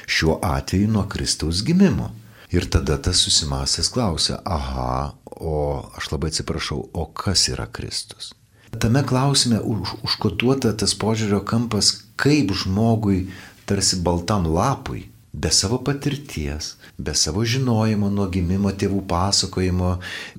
Šiuo 0.10 0.40
atveju 0.44 0.90
nuo 0.92 1.06
Kristaus 1.08 1.64
gimimo. 1.64 2.10
Ir 2.52 2.66
tada 2.66 2.98
tas 2.98 3.22
susimasęs 3.22 3.92
klausia, 3.94 4.40
aha, 4.44 5.14
o 5.40 5.56
aš 5.96 6.10
labai 6.12 6.34
atsiprašau, 6.34 6.82
o 6.94 7.06
kas 7.14 7.46
yra 7.54 7.68
Kristus? 7.70 8.34
Tame 8.78 9.02
klausime 9.02 9.58
už, 9.66 9.98
užkotuota 10.06 10.76
tas 10.78 10.94
požiūrio 10.94 11.42
kampas, 11.42 12.06
kaip 12.20 12.54
žmogui 12.54 13.30
tarsi 13.66 13.98
baltam 14.06 14.46
lapui 14.46 15.08
be 15.34 15.52
savo 15.52 15.78
patirties, 15.78 16.76
be 16.98 17.14
savo 17.16 17.46
žinojimo 17.46 18.10
nuo 18.14 18.28
gimimo 18.34 18.72
tėvų 18.74 19.04
pasakojimo, 19.10 19.92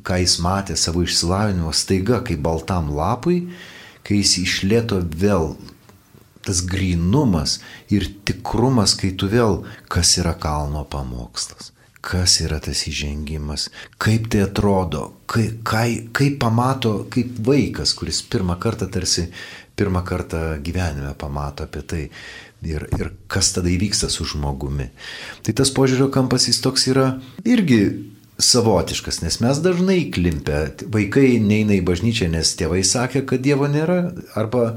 ką 0.07 0.19
jis 0.23 0.39
matė 0.43 0.77
savo 0.79 1.05
išsilavinimo, 1.07 1.73
staiga 1.75 2.21
kaip 2.27 2.43
baltam 2.43 2.91
lapui, 2.97 3.45
kai 4.07 4.21
jis 4.23 4.37
išlėto 4.45 5.01
vėl 5.23 5.55
tas 6.45 6.63
grinumas 6.67 7.59
ir 7.93 8.09
tikrumas, 8.25 8.97
kai 8.99 9.13
tu 9.13 9.29
vėl, 9.31 9.63
kas 9.93 10.17
yra 10.19 10.33
kalno 10.35 10.87
pamokslas, 10.89 11.71
kas 12.05 12.39
yra 12.45 12.61
tas 12.65 12.83
įžengimas, 12.89 13.69
kaip 14.01 14.31
tai 14.33 14.45
atrodo, 14.47 15.07
kaip, 15.31 15.61
kaip, 15.69 16.13
kaip 16.17 16.39
pamato, 16.41 16.95
kaip 17.13 17.41
vaikas, 17.47 17.93
kuris 17.99 18.23
pirmą 18.25 18.57
kartą 18.61 18.89
tarsi 18.93 19.29
pirmą 19.81 20.05
kartą 20.05 20.61
gyvenime 20.65 21.15
pamato 21.19 21.65
apie 21.65 21.83
tai 21.83 22.03
ir, 22.69 22.87
ir 22.99 23.13
kas 23.33 23.53
tada 23.57 23.71
įvyksta 23.73 24.11
su 24.13 24.27
žmogumi. 24.29 24.91
Tai 25.45 25.55
tas 25.57 25.73
požiūrio 25.77 26.11
kampas 26.13 26.49
jis 26.51 26.61
toks 26.65 26.89
yra 26.93 27.07
irgi 27.49 27.83
savotiškas, 28.41 29.21
nes 29.25 29.39
mes 29.45 29.61
dažnai 29.65 30.03
klimpę, 30.13 30.63
vaikai 30.93 31.39
neina 31.45 31.77
į 31.77 31.85
bažnyčią, 31.87 32.31
nes 32.33 32.55
tėvai 32.57 32.83
sakė, 32.87 33.25
kad 33.29 33.45
Dievo 33.45 33.69
nėra, 33.69 34.01
arba, 34.41 34.75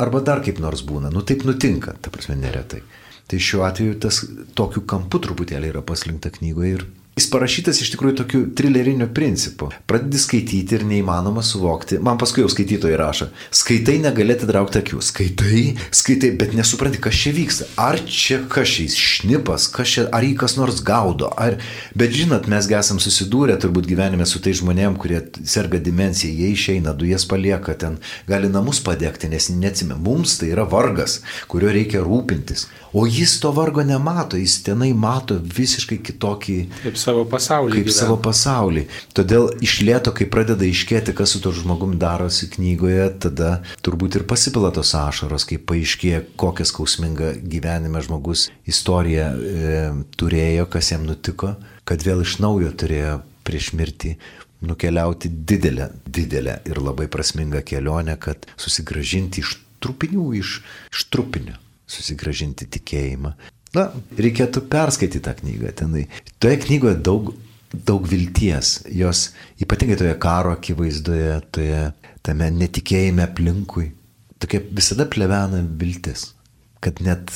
arba 0.00 0.22
dar 0.24 0.40
kaip 0.44 0.60
nors 0.64 0.84
būna. 0.86 1.12
Nu 1.12 1.24
taip 1.26 1.44
nutinka, 1.48 1.96
ta 2.00 2.12
prasme, 2.12 2.36
neretai. 2.40 2.80
Tai 3.30 3.40
šiuo 3.40 3.64
atveju 3.64 3.96
tas 4.04 4.20
tokiu 4.58 4.84
kampu 4.88 5.22
truputėlį 5.24 5.72
yra 5.72 5.82
paslinkta 5.86 6.32
knygoje 6.34 6.76
ir 6.78 6.86
Jis 7.14 7.28
parašytas 7.30 7.78
iš 7.78 7.92
tikrųjų 7.92 8.14
tokiu 8.18 8.38
trileriniu 8.58 9.06
principu. 9.14 9.68
Pradedi 9.86 10.18
skaityti 10.18 10.74
ir 10.74 10.82
neįmanoma 10.88 11.44
suvokti. 11.46 12.00
Man 12.02 12.18
paskui 12.18 12.42
jau 12.42 12.48
skaitytojai 12.50 12.96
rašo. 12.98 13.28
Skaitai 13.54 14.00
negalėti 14.02 14.48
traukti 14.48 14.80
akių. 14.80 14.98
Skaitai, 14.98 15.62
skaitai, 15.94 16.32
bet 16.40 16.56
nesupranti, 16.58 16.98
kas 17.04 17.20
čia 17.20 17.30
vyksta. 17.36 17.68
Ar 17.78 18.02
čia 18.02 18.40
kažkaip 18.50 18.98
šnipas, 18.98 19.68
kas 19.70 19.94
čia, 19.94 20.08
ar 20.10 20.26
jį 20.26 20.34
kas 20.42 20.58
nors 20.58 20.82
gaudo. 20.82 21.30
Ar... 21.38 21.60
Bet 21.94 22.18
žinot, 22.18 22.50
mes 22.50 22.66
esam 22.66 22.98
susidūrę 22.98 23.60
turbūt 23.62 23.86
gyvenime 23.86 24.26
su 24.26 24.42
tai 24.42 24.58
žmonėm, 24.58 24.98
kurie 24.98 25.22
serga 25.46 25.78
demencija, 25.78 26.34
jie 26.34 26.50
išeina, 26.50 26.98
dujas 26.98 27.28
palieka 27.30 27.78
ten, 27.78 28.00
gali 28.26 28.50
namus 28.50 28.82
padegti, 28.82 29.30
nes 29.30 29.52
neatsime. 29.54 29.94
Mums 29.94 30.40
tai 30.42 30.50
yra 30.50 30.66
vargas, 30.66 31.20
kurio 31.46 31.70
reikia 31.70 32.02
rūpintis. 32.02 32.66
O 32.94 33.06
jis 33.10 33.40
to 33.42 33.50
vargo 33.50 33.82
nemato, 33.82 34.38
jis 34.38 34.60
tenai 34.62 34.92
mato 34.94 35.34
visiškai 35.34 35.96
kitokį. 36.06 36.58
Kaip 36.84 36.98
savo 37.00 37.24
pasaulį. 37.26 37.72
Kaip 37.74 37.88
gyvena. 37.88 37.96
savo 37.96 38.16
pasaulį. 38.22 38.84
Todėl 39.18 39.48
iš 39.66 39.80
lėto, 39.82 40.12
kai 40.14 40.28
pradeda 40.30 40.62
iškėti, 40.68 41.10
kas 41.18 41.34
su 41.34 41.40
to 41.42 41.50
žmogum 41.56 41.96
darosi 41.98 42.46
knygoje, 42.52 43.08
tada 43.26 43.50
turbūt 43.82 44.20
ir 44.20 44.26
pasipila 44.30 44.70
tos 44.76 44.94
ašaros, 44.94 45.48
kai 45.50 45.58
paaiškėja, 45.58 46.22
kokią 46.38 46.68
skausmingą 46.70 47.32
gyvenime 47.42 48.04
žmogus 48.06 48.46
istoriją 48.70 49.26
e, 49.34 49.82
turėjo, 50.14 50.68
kas 50.70 50.92
jam 50.94 51.02
nutiko, 51.10 51.56
kad 51.82 52.06
vėl 52.06 52.22
iš 52.22 52.38
naujo 52.46 52.70
turėjo 52.78 53.18
prieš 53.42 53.72
mirtį 53.74 54.14
nukeliauti 54.64 55.28
didelę, 55.28 55.90
didelę 56.06 56.60
ir 56.70 56.78
labai 56.78 57.10
prasmingą 57.10 57.66
kelionę, 57.66 58.14
kad 58.22 58.46
susigražinti 58.54 59.42
iš 59.42 59.58
trupinių, 59.84 60.30
iš, 60.38 60.60
iš 60.94 61.04
trupinio, 61.12 61.58
susigražinti 61.90 62.68
tikėjimą. 62.76 63.34
Na, 63.74 63.88
reikėtų 64.18 64.62
perskaityti 64.70 65.22
tą 65.24 65.34
knygą. 65.40 65.72
Tenai. 65.80 66.04
Toje 66.42 66.60
knygoje 66.62 66.98
daug, 67.02 67.32
daug 67.74 68.06
vilties, 68.06 68.76
jos 68.94 69.26
ypatingai 69.62 69.98
toje 69.98 70.14
karo 70.22 70.54
akivaizdoje, 70.54 71.40
toje 71.54 71.82
tame 72.24 72.50
netikėjime 72.54 73.26
aplinkui. 73.26 73.90
Tokia 74.38 74.62
visada 74.70 75.08
plevena 75.10 75.62
viltis, 75.80 76.32
kad 76.84 77.02
net 77.02 77.32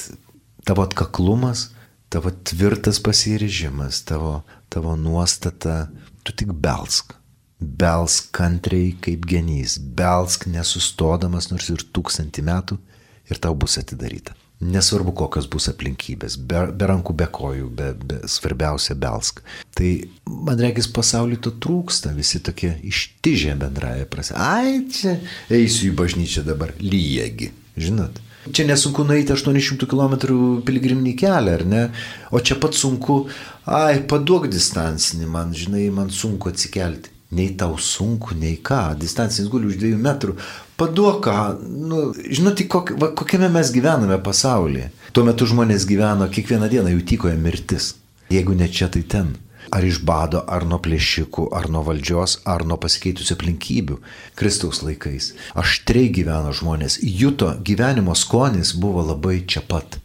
tavo 0.69 0.85
atkaklumas, 0.85 1.71
tavo 2.13 2.31
tvirtas 2.31 3.01
pasiryžimas, 3.03 4.03
tavo, 4.07 4.43
tavo 4.73 4.95
nuostata, 5.01 5.89
tu 6.23 6.35
tik 6.37 6.53
belsk. 6.55 7.17
Belsk 7.59 8.29
kantriai 8.39 8.93
kaip 9.03 9.25
genys, 9.27 9.79
belsk 9.79 10.47
nesustodamas 10.47 11.51
nors 11.51 11.67
ir 11.75 11.83
tūkstantį 11.97 12.45
metų 12.47 12.79
ir 13.31 13.41
tau 13.43 13.55
bus 13.55 13.79
atidaryta. 13.81 14.37
Nesvarbu, 14.59 15.12
kokios 15.14 15.47
bus 15.47 15.69
aplinkybės, 15.71 16.35
be, 16.51 16.64
be 16.75 16.87
rankų, 16.91 17.14
be 17.21 17.29
kojų, 17.31 17.69
be, 17.79 17.93
be, 17.95 18.17
svarbiausia 18.27 18.97
belsk. 18.99 19.45
Tai 19.79 19.91
man 20.27 20.59
reikės 20.59 20.88
pasaulyje 20.91 21.45
to 21.47 21.53
trūksta, 21.62 22.11
visi 22.17 22.41
tokie 22.43 22.73
ištižę 22.88 23.55
bendraja 23.61 24.09
prasme. 24.11 24.41
Ai, 24.43 24.81
čia 24.91 25.14
eisiu 25.55 25.93
į 25.93 25.99
bažnyčią 26.01 26.43
dabar, 26.49 26.75
lyjegi, 26.83 27.53
žinot. 27.79 28.19
Čia 28.51 28.64
nesunku 28.67 29.05
nueiti 29.07 29.35
800 29.35 29.87
km 29.87 30.17
piligriminį 30.67 31.14
kelią, 31.21 31.55
ar 31.61 31.64
ne? 31.69 31.85
O 32.35 32.41
čia 32.43 32.57
pat 32.59 32.75
sunku, 32.75 33.21
ai, 33.69 34.01
paduok 34.11 34.49
distancinį, 34.51 35.31
man, 35.31 35.55
žinai, 35.55 35.87
man 35.95 36.11
sunku 36.11 36.51
atsikelti. 36.51 37.14
Nei 37.31 37.51
tau 37.61 37.75
sunku, 37.77 38.33
nei 38.41 38.57
ką, 38.64 38.95
distancinis 38.97 39.51
guli 39.53 39.69
už 39.69 39.77
dviejų 39.77 39.99
metrų, 40.01 40.37
paduok 40.81 41.19
ką, 41.27 41.35
nu, 41.61 42.07
žinot, 42.17 42.62
kok, 42.73 42.95
va, 42.97 43.11
kokiame 43.12 43.51
mes 43.53 43.73
gyvename 43.75 44.17
pasaulyje. 44.25 44.88
Tuo 45.12 45.27
metu 45.27 45.45
žmonės 45.51 45.85
gyveno, 45.88 46.29
kiekvieną 46.33 46.71
dieną 46.73 46.95
jų 46.95 47.05
tykoja 47.12 47.37
mirtis. 47.37 47.93
Jeigu 48.33 48.57
ne 48.57 48.69
čia, 48.73 48.88
tai 48.93 49.05
ten. 49.05 49.37
Ar 49.69 49.85
iš 49.85 50.01
bado, 50.09 50.41
ar 50.49 50.64
nuo 50.64 50.79
plėšikų, 50.81 51.51
ar 51.53 51.69
nuo 51.69 51.83
valdžios, 51.85 52.38
ar 52.49 52.64
nuo 52.64 52.79
pasikeitusių 52.81 53.35
aplinkybių. 53.37 53.99
Kristaus 54.38 54.81
laikais. 54.85 55.35
Aštriai 55.53 56.09
gyveno 56.14 56.55
žmonės. 56.57 56.97
Juto 57.05 57.51
gyvenimo 57.64 58.17
skonis 58.17 58.73
buvo 58.73 59.05
labai 59.05 59.43
čia 59.45 59.61
pat. 59.61 59.99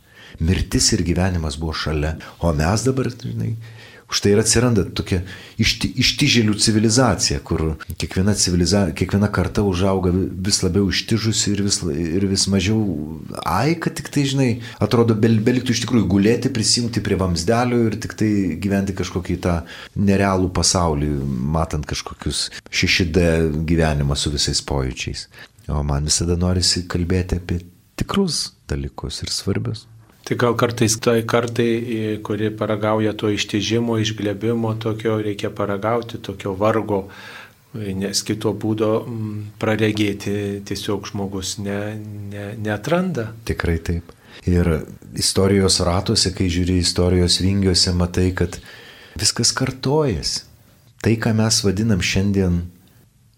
Mirtis 0.44 0.92
ir 0.96 1.06
gyvenimas 1.08 1.56
buvo 1.62 1.76
šalia. 1.78 2.18
O 2.44 2.52
mes 2.58 2.84
dabar, 2.84 3.08
žinai, 3.24 3.54
Štai 4.14 4.34
ir 4.36 4.42
atsiranda 4.44 4.84
tokia 4.96 5.22
išti, 5.62 5.90
ištižėlių 6.04 6.54
civilizacija, 6.62 7.40
kur 7.46 7.64
kiekviena, 7.98 8.36
civiliza, 8.38 8.84
kiekviena 8.98 9.30
karta 9.34 9.64
užauga 9.66 10.12
vis 10.14 10.62
labiau 10.64 10.92
ištižusi 10.94 11.54
ir 11.56 11.64
vis, 11.66 11.80
ir 11.84 12.28
vis 12.30 12.46
mažiau, 12.52 12.80
ai, 13.42 13.74
kad 13.82 13.98
tik 13.98 14.12
tai, 14.14 14.26
žinai, 14.30 14.50
atrodo, 14.84 15.18
bel, 15.18 15.40
beliktų 15.46 15.74
iš 15.74 15.84
tikrųjų 15.86 16.10
gulėti, 16.12 16.54
prisimti 16.54 17.02
prie 17.06 17.18
vamsdelio 17.20 17.88
ir 17.88 17.98
tik 18.04 18.18
tai 18.20 18.32
gyventi 18.62 18.96
kažkokį 18.98 19.40
tą 19.44 19.60
nerealų 19.98 20.52
pasaulį, 20.54 21.14
matant 21.58 21.88
kažkokius 21.90 22.46
6D 22.70 23.26
gyvenimą 23.70 24.18
su 24.20 24.34
visais 24.34 24.62
pojūčiais. 24.70 25.28
O 25.72 25.80
man 25.88 26.10
visada 26.10 26.36
norisi 26.40 26.84
kalbėti 26.92 27.40
apie 27.40 27.62
tikrus 28.00 28.52
dalykus 28.70 29.22
ir 29.24 29.32
svarbius. 29.32 29.88
Tai 30.24 30.38
gal 30.40 30.56
kartais 30.56 30.96
tai 31.04 31.22
kartai, 31.28 32.20
kuri 32.24 32.52
paragauja 32.56 33.12
to 33.14 33.30
ištižimo, 33.30 33.98
išglebimo, 34.00 34.74
tokio 34.80 35.18
reikia 35.20 35.50
paragauti, 35.52 36.22
tokio 36.24 36.54
vargo, 36.56 37.10
nes 37.74 38.22
kito 38.24 38.54
būdo 38.56 38.92
praregėti 39.60 40.64
tiesiog 40.64 41.10
žmogus 41.12 41.58
ne, 41.60 41.80
ne, 42.32 42.54
netranda. 42.56 43.34
Tikrai 43.50 43.78
taip. 43.84 44.14
Ir 44.48 44.70
istorijos 45.20 45.82
ratuose, 45.84 46.32
kai 46.36 46.48
žiūri 46.52 46.80
istorijos 46.80 47.42
vingiuose, 47.44 47.92
matai, 47.98 48.30
kad 48.38 48.60
viskas 49.20 49.52
kartojasi. 49.56 50.48
Tai, 51.04 51.18
ką 51.20 51.34
mes 51.36 51.60
vadinam 51.66 52.00
šiandien 52.00 52.62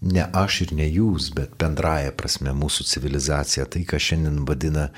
ne 0.05 0.25
aš 0.37 0.65
ir 0.67 0.73
ne 0.77 0.85
jūs, 0.85 1.31
bet 1.33 1.55
bendraja 1.57 2.13
prasme 2.13 2.53
mūsų 2.53 2.85
civilizacija, 2.91 3.65
tai, 3.65 3.81
ką 3.89 3.97
šiandien 3.97 4.43
vadina 4.45 4.91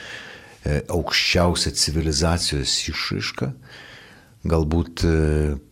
aukščiausia 0.92 1.74
civilizacijos 1.78 2.74
išraiška. 2.92 3.52
Galbūt 4.48 5.04
e, 5.04 5.14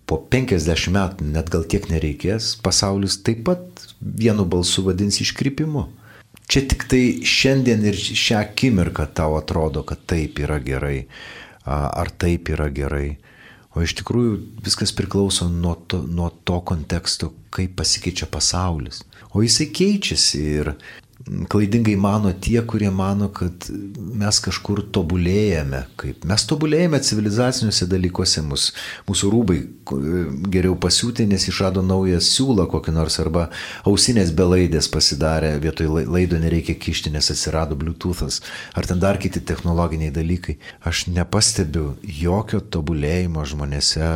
po 0.09 0.19
50 0.31 0.91
metų, 0.95 1.27
net 1.35 1.51
gal 1.53 1.65
tiek 1.69 1.85
nereikės, 1.91 2.55
pasaulis 2.65 3.19
taip 3.23 3.45
pat 3.47 3.85
vienu 4.01 4.45
balsu 4.49 4.83
vadins 4.85 5.21
iškrypimu. 5.23 5.85
Čia 6.45 6.61
tik 6.69 6.85
tai 6.91 7.03
šiandien 7.25 7.85
ir 7.89 7.95
šią 7.97 8.41
akimirką 8.43 9.07
tau 9.17 9.37
atrodo, 9.39 9.81
kad 9.87 10.03
taip 10.05 10.37
yra 10.43 10.59
gerai, 10.61 11.07
ar 11.65 12.11
taip 12.21 12.51
yra 12.53 12.67
gerai. 12.73 13.15
O 13.75 13.81
iš 13.83 13.95
tikrųjų 13.99 14.35
viskas 14.63 14.93
priklauso 14.95 15.49
nuo 15.51 15.73
to, 15.89 15.99
nuo 16.05 16.29
to 16.47 16.61
konteksto, 16.63 17.33
kaip 17.51 17.73
pasikeičia 17.79 18.29
pasaulis. 18.31 19.01
O 19.35 19.43
jisai 19.43 19.67
keičiasi 19.75 20.43
ir 20.61 20.71
klaidingai 21.25 21.95
mano 21.95 22.31
tie, 22.33 22.61
kurie 22.61 22.89
mano, 22.93 23.31
kad 23.33 23.65
mes 23.97 24.37
kažkur 24.45 24.83
tobulėjame, 24.93 25.81
kaip 25.97 26.25
mes 26.29 26.43
tobulėjame 26.45 26.99
civilizaciniuose 27.01 27.87
dalykuose, 27.89 28.43
mus, 28.45 28.67
mūsų 29.09 29.31
rūbai 29.33 29.57
geriau 30.53 30.75
pasiūti, 30.81 31.25
nes 31.29 31.47
išrado 31.49 31.81
naują 31.85 32.19
siūlą 32.21 32.67
kokį 32.69 32.93
nors 32.93 33.17
arba 33.23 33.47
ausinės 33.89 34.33
belaidės 34.37 34.89
pasidarė, 34.93 35.55
vietoj 35.63 36.05
laido 36.05 36.37
nereikia 36.41 36.77
kišti, 36.77 37.13
nes 37.15 37.31
atsirado 37.33 37.77
Bluetooth'as, 37.79 38.43
ar 38.77 38.85
ten 38.85 39.01
dar 39.01 39.17
kiti 39.21 39.41
technologiniai 39.41 40.13
dalykai. 40.13 40.59
Aš 40.85 41.07
nepastebiu 41.09 41.95
jokio 42.05 42.61
tobulėjimo 42.61 43.47
žmonėse, 43.49 44.11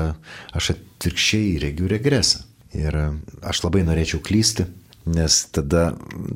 aš 0.54 0.76
atvirkščiai 0.76 1.58
regiu 1.66 1.90
regresą. 1.90 2.46
Ir 2.78 2.94
aš 3.42 3.64
labai 3.64 3.82
norėčiau 3.82 4.22
klysti, 4.22 4.68
nes 5.08 5.44
tada, 5.56 5.94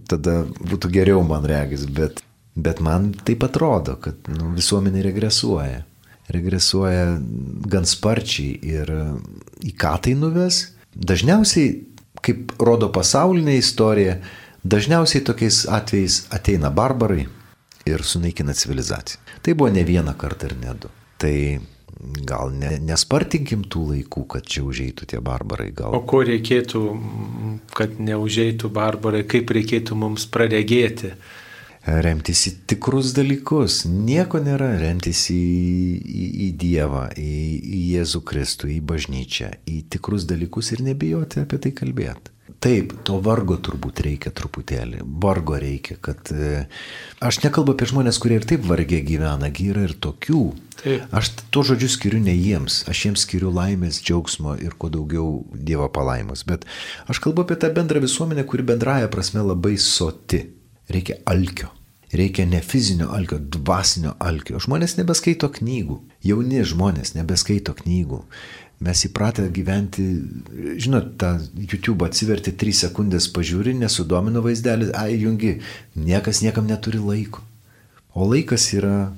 tada 0.09 0.43
būtų 0.59 0.91
geriau 0.93 1.23
man 1.27 1.45
regis, 1.49 1.85
bet, 1.85 2.21
bet 2.55 2.81
man 2.83 3.11
taip 3.25 3.43
atrodo, 3.47 3.97
kad 4.01 4.29
nu, 4.31 4.53
visuomenė 4.57 5.03
regresuoja. 5.09 5.83
Regresuoja 6.33 7.17
gan 7.69 7.87
sparčiai 7.89 8.55
ir 8.63 8.89
į 9.63 9.73
ką 9.75 9.97
tai 10.05 10.15
nuves? 10.15 10.69
Dažniausiai, 10.95 11.75
kaip 12.23 12.53
rodo 12.63 12.87
pasaulinė 12.93 13.57
istorija, 13.59 14.19
dažniausiai 14.63 15.25
tokiais 15.27 15.65
atvejais 15.67 16.21
ateina 16.31 16.71
barbarai 16.71 17.27
ir 17.89 18.03
sunaikina 18.07 18.55
civilizaciją. 18.55 19.19
Tai 19.43 19.55
buvo 19.59 19.69
ne 19.75 19.83
vieną 19.83 20.15
kartą 20.15 20.47
ir 20.47 20.55
ne 20.61 20.75
du. 20.79 20.91
Tai 21.19 21.35
gal 22.27 22.51
ne, 22.55 22.75
nespartinkim 22.83 23.63
tų 23.71 23.85
laikų, 23.91 24.25
kad 24.35 24.47
čia 24.49 24.65
užeitų 24.67 25.07
tie 25.13 25.21
barbarai. 25.23 25.71
Gal. 25.75 25.95
O 25.95 26.01
ko 26.07 26.23
reikėtų, 26.25 26.83
kad 27.75 27.95
neužeitų 28.01 28.71
barbarai, 28.73 29.23
kaip 29.29 29.53
reikėtų 29.53 29.97
mums 29.99 30.27
praregėti? 30.31 31.13
Remtis 31.83 32.45
į 32.47 32.53
tikrus 32.71 33.11
dalykus. 33.15 33.81
Nieko 33.83 34.39
nėra. 34.39 34.69
Remtis 34.79 35.25
į, 35.33 35.39
į, 35.99 36.27
į 36.45 36.51
Dievą, 36.61 37.09
į, 37.19 37.33
į 37.59 37.81
Jėzų 37.97 38.21
Kristų, 38.29 38.69
į 38.71 38.79
bažnyčią, 38.87 39.49
į 39.67 39.81
tikrus 39.91 40.23
dalykus 40.29 40.71
ir 40.71 40.85
nebijoti 40.85 41.43
apie 41.43 41.59
tai 41.59 41.73
kalbėti. 41.75 42.31
Taip, 42.63 42.91
to 43.07 43.17
vargo 43.23 43.55
turbūt 43.59 44.01
reikia 44.03 44.31
truputėlį. 44.35 45.01
Vargo 45.23 45.55
reikia, 45.59 45.95
kad... 46.03 46.27
E, 46.31 46.65
aš 47.23 47.39
nekalbu 47.43 47.71
apie 47.75 47.87
žmonės, 47.87 48.19
kurie 48.23 48.35
ir 48.39 48.47
taip 48.47 48.65
vargiai 48.67 49.03
gyvena, 49.03 49.47
yra 49.47 49.85
ir 49.87 49.93
tokių. 50.03 50.41
Taip. 50.81 51.05
Aš 51.15 51.31
to 51.55 51.63
žodžiu 51.67 51.87
skiriu 51.91 52.19
ne 52.23 52.35
jiems, 52.35 52.81
aš 52.91 53.05
jiems 53.05 53.23
skiriu 53.23 53.51
laimės, 53.55 54.01
džiaugsmo 54.03 54.57
ir 54.59 54.75
kuo 54.79 54.91
daugiau 54.91 55.29
Dievo 55.55 55.87
palaimos. 55.91 56.43
Bet 56.47 56.67
aš 57.07 57.23
kalbu 57.23 57.45
apie 57.45 57.59
tą 57.59 57.71
bendrą 57.75 58.03
visuomenę, 58.03 58.43
kuri 58.47 58.67
bendraja 58.73 59.11
prasme 59.11 59.43
labai 59.43 59.77
soti. 59.79 60.43
Reikia 60.91 61.21
alkio. 61.31 61.71
Reikia 62.13 62.43
ne 62.45 62.59
fizinio 62.61 63.07
alkio, 63.15 63.39
dvasinio 63.39 64.17
alkio. 64.21 64.59
Žmonės 64.61 64.99
nebeskaito 64.99 65.47
knygų. 65.55 66.01
Jauni 66.27 66.61
žmonės 66.67 67.15
nebeskaito 67.15 67.73
knygų. 67.79 68.19
Mes 68.83 69.05
įpratę 69.07 69.45
gyventi, 69.53 70.03
žinot, 70.81 71.13
tą 71.21 71.37
YouTube 71.55 72.03
atsiverti 72.03 72.51
3 72.59 72.73
sekundės 72.83 73.29
pažiūri, 73.31 73.75
nesudomino 73.79 74.43
vaizdelį, 74.43 74.91
ai 74.99 75.15
jungi, 75.21 75.55
niekas 75.95 76.41
niekam 76.43 76.67
neturi 76.67 76.99
laiko. 76.99 77.45
O 78.13 78.27
laikas 78.27 78.67
yra 78.75 79.13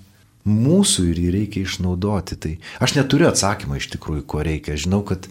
mūsų 0.45 1.09
ir 1.11 1.21
jį 1.23 1.31
reikia 1.33 1.65
išnaudoti. 1.65 2.37
Tai 2.39 2.53
aš 2.85 2.95
neturiu 2.99 3.29
atsakymą 3.31 3.79
iš 3.79 3.89
tikrųjų, 3.95 4.25
ko 4.29 4.43
reikia. 4.45 4.77
Žinau, 4.79 5.01
kad, 5.07 5.27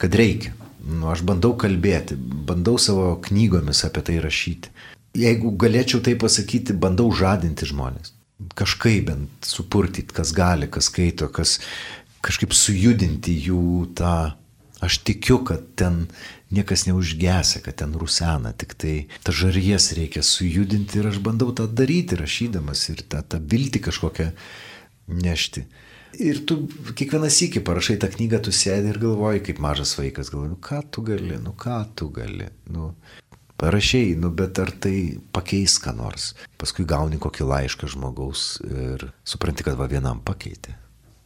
kad 0.00 0.14
reikia. 0.14 0.54
Nu, 0.80 1.10
aš 1.12 1.24
bandau 1.28 1.52
kalbėti, 1.60 2.16
bandau 2.16 2.78
savo 2.80 3.14
knygomis 3.26 3.84
apie 3.88 4.04
tai 4.06 4.20
rašyti. 4.22 4.72
Jeigu 5.20 5.52
galėčiau 5.58 6.00
tai 6.04 6.14
pasakyti, 6.20 6.76
bandau 6.76 7.10
žadinti 7.12 7.68
žmonės. 7.68 8.14
Kažkaip 8.56 9.10
bent 9.10 9.44
supurtyti, 9.44 10.14
kas 10.16 10.30
gali, 10.32 10.70
kas 10.72 10.88
skaito, 10.88 11.28
kas, 11.28 11.58
kažkaip 12.24 12.54
sujudinti 12.56 13.34
jų 13.48 13.90
tą, 13.98 14.32
aš 14.84 15.00
tikiu, 15.04 15.40
kad 15.44 15.64
ten 15.76 16.06
niekas 16.50 16.86
neužgesia, 16.88 17.62
kad 17.64 17.78
ten 17.80 17.94
rusena, 17.96 18.52
tik 18.52 18.74
tai 18.80 18.94
tą 19.24 19.34
žarijas 19.36 19.92
reikia 19.96 20.22
sujudinti 20.26 21.00
ir 21.00 21.10
aš 21.12 21.20
bandau 21.24 21.52
tą 21.56 21.68
daryti 21.68 22.18
rašydamas 22.18 22.88
ir 22.92 23.04
tą, 23.06 23.22
tą 23.22 23.40
viltį 23.40 23.84
kažkokią 23.86 24.30
nešti. 25.20 25.64
Ir 26.20 26.42
tu 26.42 26.64
kiekvieną 26.98 27.30
sykį 27.30 27.62
parašai 27.62 28.00
tą 28.02 28.10
knygą, 28.10 28.40
tu 28.42 28.54
sėdi 28.54 28.90
ir 28.90 28.98
galvoji, 28.98 29.44
kaip 29.46 29.62
mažas 29.62 29.94
vaikas, 29.94 30.32
galvoji, 30.32 30.56
nu 30.56 30.58
ką 30.58 30.82
tu 30.90 31.06
gali, 31.06 31.38
nu 31.38 31.54
ką 31.54 31.78
tu 31.94 32.10
gali, 32.10 32.50
nu 32.74 32.90
parašiai, 33.60 34.16
nu 34.18 34.32
bet 34.34 34.58
ar 34.58 34.74
tai 34.74 35.20
pakeis 35.30 35.78
ką 35.78 35.94
nors. 35.94 36.32
Paskui 36.58 36.88
gauni 36.88 37.20
kokį 37.22 37.46
laišką 37.46 37.94
žmogaus 37.94 38.56
ir 38.66 39.06
supranti, 39.22 39.62
kad 39.62 39.78
va 39.78 39.86
vienam 39.92 40.24
pakeitė 40.26 40.74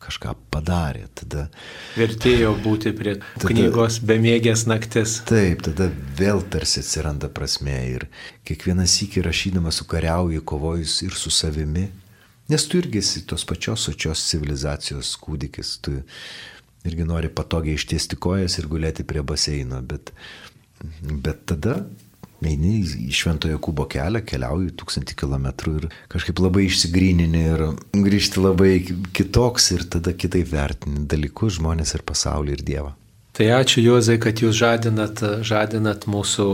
kažką 0.04 0.34
padarė. 0.52 1.06
Tada, 1.18 1.46
Vertėjo 1.98 2.54
būti 2.64 2.92
prie 2.96 3.16
tada, 3.18 3.50
knygos 3.50 4.00
bemėgės 4.04 4.66
naktis. 4.70 5.18
Taip, 5.28 5.64
tada 5.66 5.90
vėl 6.18 6.44
tarsi 6.52 6.82
atsiranda 6.84 7.30
prasme 7.32 7.76
ir 7.90 8.08
kiekvienas 8.48 8.96
iki 9.06 9.24
rašydamas 9.24 9.82
sukariauji, 9.82 10.44
kovojus 10.44 11.00
ir 11.06 11.16
su 11.18 11.32
savimi, 11.34 11.88
nes 12.52 12.68
tu 12.68 12.80
irgi 12.82 13.00
esi 13.02 13.24
tos 13.28 13.46
pačios 13.48 13.88
sočios 13.88 14.24
civilizacijos 14.30 15.14
kūdikis, 15.22 15.76
tu 15.84 15.98
irgi 16.84 17.06
nori 17.08 17.32
patogiai 17.32 17.80
ištiesti 17.80 18.20
kojas 18.20 18.58
ir 18.60 18.68
gulėti 18.68 19.06
prie 19.08 19.24
baseino, 19.24 19.80
bet, 19.82 20.12
bet 21.24 21.46
tada 21.48 21.80
eini 22.50 22.80
į 22.84 23.12
Šventojo 23.14 23.60
Kubo 23.62 23.86
kelią, 23.90 24.24
keliauji 24.26 24.74
tūkstantį 24.80 25.18
kilometrų 25.22 25.76
ir 25.80 25.88
kažkaip 26.12 26.42
labai 26.44 26.66
išsigrynini 26.68 27.46
ir 27.52 27.64
grįžti 27.94 28.42
labai 28.42 28.74
kitoks 29.16 29.72
ir 29.76 29.88
tada 29.96 30.16
kitaip 30.16 30.50
vertini 30.52 31.06
dalykus, 31.10 31.58
žmonės 31.60 31.96
ir 31.98 32.06
pasaulį 32.06 32.58
ir 32.58 32.68
Dievą. 32.68 32.92
Tai 33.34 33.48
ačiū 33.50 33.82
Juozai, 33.82 34.14
kad 34.22 34.38
jūs 34.38 34.54
žadinat, 34.54 35.18
žadinat 35.42 36.04
mūsų, 36.06 36.44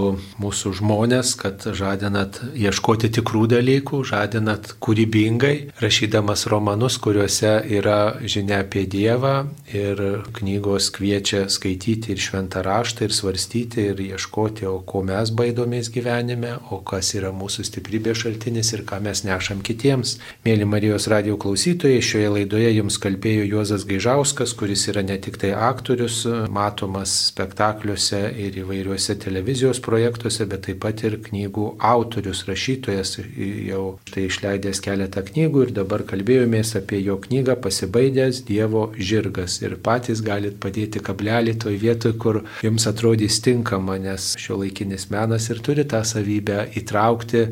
mūsų 0.40 0.70
žmonės, 0.78 1.34
kad 1.36 1.66
žadinat 1.76 2.38
ieškoti 2.56 3.10
tikrų 3.18 3.42
dalykų, 3.52 3.98
žadinat 4.08 4.70
kūrybingai, 4.80 5.74
rašydamas 5.76 6.46
romanus, 6.48 6.96
kuriuose 7.04 7.50
yra 7.68 8.14
žinia 8.24 8.62
apie 8.64 8.86
Dievą 8.88 9.34
ir 9.68 10.00
knygos 10.38 10.88
kviečia 10.96 11.42
skaityti 11.52 12.14
ir 12.14 12.22
šventą 12.24 12.62
raštą 12.64 13.10
ir 13.10 13.12
svarstyti 13.12 13.84
ir 13.90 14.00
ieškoti, 14.00 14.64
o 14.72 14.80
ko 14.80 15.04
mes 15.04 15.34
baidomės 15.36 15.92
gyvenime, 15.92 16.54
o 16.72 16.80
kas 16.80 17.12
yra 17.12 17.28
mūsų 17.28 17.66
stiprybės 17.68 18.24
šaltinis 18.24 18.72
ir 18.72 18.86
ką 18.88 19.02
mes 19.04 19.20
nešam 19.28 19.60
kitiems. 19.60 20.14
Mėly 20.48 20.64
Marijos 20.64 21.10
radio 21.12 21.36
klausytojai, 21.36 22.00
šioje 22.00 22.32
laidoje 22.38 22.72
jums 22.78 22.96
kalbėjo 23.04 23.44
Juozas 23.52 23.84
Gaižauskas, 23.84 24.56
kuris 24.56 24.88
yra 24.88 25.04
ne 25.04 25.20
tik 25.20 25.36
tai 25.44 25.52
aktorius, 25.52 26.24
matomas 26.70 27.10
spektakliuose 27.30 28.20
ir 28.38 28.58
įvairiuose 28.62 29.16
televizijos 29.20 29.80
projektuose, 29.82 30.46
bet 30.46 30.66
taip 30.68 30.80
pat 30.84 31.02
ir 31.04 31.18
knygų 31.24 31.66
autorius, 31.78 32.44
rašytojas, 32.48 33.16
jau 33.66 33.98
štai 34.08 34.26
išleidęs 34.28 34.82
keletą 34.84 35.24
knygų 35.26 35.66
ir 35.66 35.74
dabar 35.80 36.04
kalbėjomės 36.06 36.76
apie 36.80 37.02
jo 37.02 37.18
knygą 37.20 37.58
Pasibaidęs 37.60 38.44
Dievo 38.46 38.90
žirgas. 38.96 39.60
Ir 39.64 39.76
patys 39.82 40.22
galit 40.22 40.60
padėti 40.62 41.02
kablelį 41.02 41.56
toj 41.64 41.76
vietoj, 41.82 42.16
kur 42.22 42.42
jums 42.62 42.86
atrodys 42.90 43.40
tinkama, 43.44 43.98
nes 43.98 44.34
šio 44.40 44.60
laikinis 44.62 45.10
menas 45.10 45.50
ir 45.50 45.62
turi 45.64 45.86
tą 45.88 46.04
savybę 46.06 46.68
įtraukti 46.78 47.48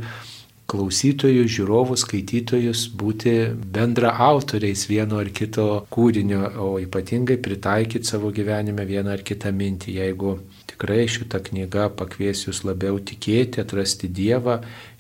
klausytojus, 0.69 1.49
žiūrovus, 1.55 2.03
skaitytojus 2.05 2.85
būti 3.01 3.33
bendra 3.73 4.13
autoriais 4.29 4.85
vieno 4.91 5.17
ar 5.23 5.31
kito 5.33 5.87
kūrinio, 5.95 6.43
o 6.61 6.69
ypatingai 6.83 7.39
pritaikyti 7.41 8.09
savo 8.09 8.29
gyvenime 8.37 8.85
vieną 8.89 9.15
ar 9.17 9.25
kitą 9.25 9.53
mintį. 9.57 9.95
Jeigu 10.03 10.35
tikrai 10.69 11.07
šita 11.09 11.41
knyga 11.47 11.89
pakvies 11.97 12.45
jūs 12.45 12.61
labiau 12.69 13.01
tikėti, 13.01 13.63
atrasti 13.65 14.11
Dievą, 14.13 14.59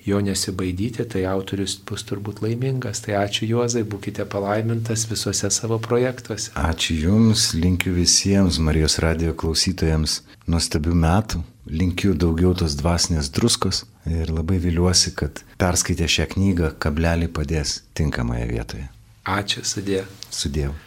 jo 0.09 0.23
nesibaidyti, 0.25 1.05
tai 1.05 1.27
autorius 1.29 1.77
bus 1.85 2.07
turbūt 2.09 2.41
laimingas. 2.47 3.05
Tai 3.05 3.19
ačiū 3.21 3.51
Juozai, 3.51 3.85
būkite 3.85 4.25
palaimintas 4.25 5.05
visuose 5.11 5.53
savo 5.53 5.77
projektuose. 5.85 6.55
Ačiū 6.57 6.97
Jums, 7.03 7.51
linkiu 7.61 7.93
visiems 7.99 8.57
Marijos 8.57 8.97
radio 9.05 9.37
klausytojams 9.37 10.23
nuostabių 10.49 10.97
metų 11.05 11.45
linkiu 11.71 12.15
daugiau 12.17 12.55
tos 12.57 12.77
dvasinės 12.81 13.31
druskos 13.35 13.85
ir 14.09 14.33
labai 14.33 14.61
viliuosi, 14.63 15.15
kad 15.19 15.43
perskaitę 15.61 16.09
šią 16.09 16.29
knygą 16.35 16.75
kablelį 16.83 17.31
padės 17.35 17.81
tinkamoje 17.99 18.49
vietoje. 18.51 18.91
Ačiū, 19.29 19.65
sudė. 19.67 20.05
Sudėjau. 20.33 20.79